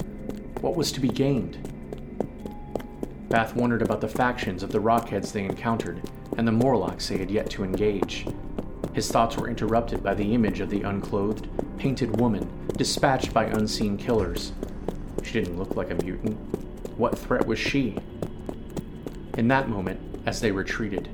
What 0.61 0.75
was 0.75 0.91
to 0.93 0.99
be 0.99 1.07
gained? 1.07 1.59
Bath 3.29 3.55
wondered 3.55 3.83
about 3.83 4.01
the 4.01 4.07
factions 4.07 4.63
of 4.63 4.71
the 4.71 4.81
Rockheads 4.81 5.31
they 5.31 5.45
encountered 5.45 6.01
and 6.35 6.47
the 6.47 6.51
Morlocks 6.51 7.09
they 7.09 7.19
had 7.19 7.29
yet 7.29 7.47
to 7.51 7.63
engage. 7.63 8.25
His 8.93 9.11
thoughts 9.11 9.37
were 9.37 9.49
interrupted 9.49 10.01
by 10.01 10.15
the 10.15 10.33
image 10.33 10.61
of 10.61 10.71
the 10.71 10.81
unclothed, 10.81 11.47
painted 11.77 12.19
woman 12.19 12.51
dispatched 12.75 13.31
by 13.35 13.45
unseen 13.45 13.97
killers. 13.97 14.51
She 15.21 15.33
didn't 15.33 15.59
look 15.59 15.75
like 15.75 15.91
a 15.91 16.03
mutant. 16.03 16.39
What 16.97 17.19
threat 17.19 17.45
was 17.45 17.59
she? 17.59 17.99
In 19.35 19.47
that 19.47 19.67
moment, 19.67 19.99
as 20.25 20.41
they 20.41 20.51
retreated, 20.51 21.09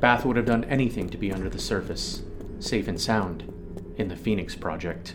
Bath 0.00 0.24
would 0.24 0.36
have 0.36 0.46
done 0.46 0.64
anything 0.64 1.08
to 1.08 1.16
be 1.16 1.32
under 1.32 1.48
the 1.48 1.58
surface, 1.58 2.22
safe 2.60 2.86
and 2.86 3.00
sound, 3.00 3.50
in 3.96 4.08
the 4.08 4.16
Phoenix 4.16 4.54
Project. 4.54 5.14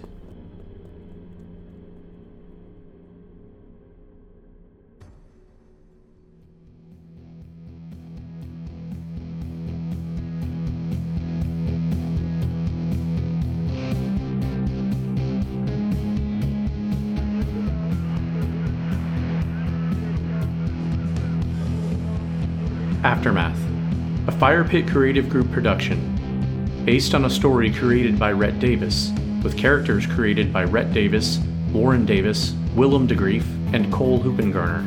Fire 24.39 24.63
Pit 24.63 24.88
Creative 24.88 25.28
Group 25.28 25.52
production, 25.52 26.84
based 26.86 27.15
on 27.15 27.26
a 27.26 27.30
story 27.30 27.73
created 27.73 28.19
by 28.19 28.32
Rhett 28.32 28.60
Davis, 28.60 29.12
with 29.41 29.58
characters 29.58 30.06
created 30.06 30.54
by 30.54 30.63
Rhett 30.63 30.93
Davis, 30.93 31.39
Warren 31.74 32.05
Davis, 32.05 32.53
Willem 32.76 33.07
DeGrief, 33.07 33.43
and 33.74 33.91
Cole 33.91 34.20
Hoopengarner. 34.20 34.86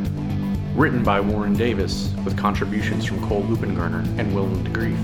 Written 0.77 1.03
by 1.03 1.19
Warren 1.19 1.55
Davis, 1.55 2.15
with 2.25 2.39
contributions 2.39 3.05
from 3.05 3.27
Cole 3.29 3.43
Hoopengarner 3.43 4.07
and 4.21 4.33
Willem 4.33 4.65
DeGrief. 4.67 4.97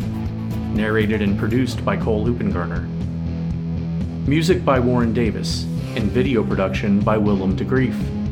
Narrated 0.77 1.23
and 1.23 1.37
produced 1.37 1.85
by 1.85 1.97
Cole 1.97 2.25
Hoopengarner. 2.25 2.87
Music 4.29 4.65
by 4.65 4.79
Warren 4.79 5.13
Davis, 5.13 5.65
and 5.97 6.05
video 6.13 6.45
production 6.45 7.01
by 7.01 7.19
Willem 7.19 7.57
DeGrief. 7.57 8.26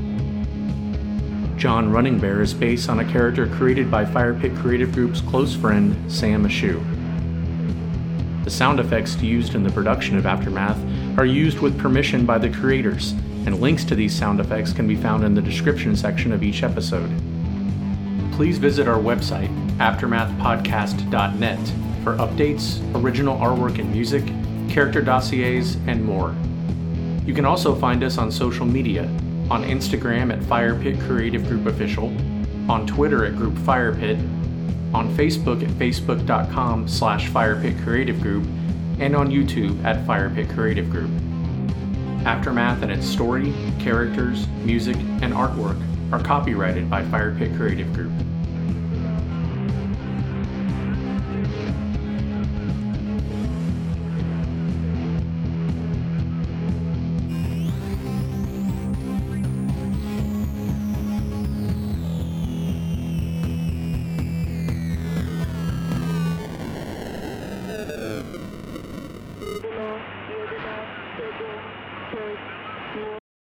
John 1.65 1.91
Running 1.91 2.19
Bear 2.19 2.43
is 2.43 2.53
based 2.53 2.91
on 2.91 3.01
a 3.01 3.11
character 3.11 3.47
created 3.47 3.91
by 3.91 4.05
Fire 4.05 4.35
Pit 4.35 4.55
Creative 4.57 4.93
Group's 4.93 5.23
close 5.23 5.57
friend, 5.57 5.97
Sam 6.13 6.45
Ashu. 6.45 6.85
The 8.45 8.51
sound 8.51 8.81
effects 8.81 9.17
used 9.23 9.55
in 9.55 9.63
the 9.63 9.71
production 9.71 10.19
of 10.19 10.27
Aftermath 10.27 10.79
are 11.19 11.25
used 11.25 11.61
with 11.61 11.79
permission 11.79 12.27
by 12.27 12.37
the 12.37 12.51
creators, 12.51 13.13
and 13.47 13.63
links 13.63 13.83
to 13.85 13.95
these 13.95 14.15
sound 14.15 14.41
effects 14.41 14.75
can 14.75 14.87
be 14.87 14.95
found 14.95 15.25
in 15.25 15.35
the 15.35 15.41
description 15.41 15.97
section 15.97 16.33
of 16.33 16.43
each 16.43 16.63
episode. 16.63 17.11
Please 18.33 18.59
visit 18.59 18.87
our 18.87 19.01
website, 19.01 19.49
aftermathpodcast.net, 19.79 21.59
for 22.05 22.17
updates, 22.19 22.95
original 23.03 23.39
artwork 23.39 23.79
and 23.79 23.91
music, 23.91 24.27
character 24.69 25.01
dossiers, 25.01 25.77
and 25.87 26.05
more. 26.05 26.37
You 27.25 27.33
can 27.33 27.47
also 27.47 27.75
find 27.75 28.05
us 28.05 28.19
on 28.19 28.31
social 28.31 28.67
media 28.67 29.09
on 29.51 29.63
Instagram 29.65 30.33
at 30.33 30.43
Fire 30.45 30.75
Pit 30.75 30.99
Creative 31.01 31.47
Group 31.47 31.67
Official, 31.67 32.07
on 32.71 32.87
Twitter 32.87 33.25
at 33.25 33.37
Group 33.37 33.57
Fire 33.59 33.95
Pit, 33.95 34.19
on 34.95 35.15
Facebook 35.17 35.63
at 35.63 35.71
facebook.com 35.71 36.89
slash 36.89 37.29
Fire 37.29 37.61
Creative 37.83 38.21
Group, 38.21 38.45
and 39.01 39.15
on 39.15 39.29
YouTube 39.29 39.83
at 39.85 40.05
Fire 40.07 40.31
Pit 40.31 40.49
Creative 40.49 40.89
Group. 40.89 41.11
Aftermath 42.25 42.83
and 42.83 42.91
its 42.91 43.07
story, 43.07 43.53
characters, 43.79 44.47
music, 44.65 44.97
and 44.97 45.35
artwork 45.35 45.81
are 46.13 46.23
copyrighted 46.23 46.89
by 46.89 47.05
Fire 47.07 47.35
Pit 47.35 47.55
Creative 47.57 47.93
Group. 47.93 48.13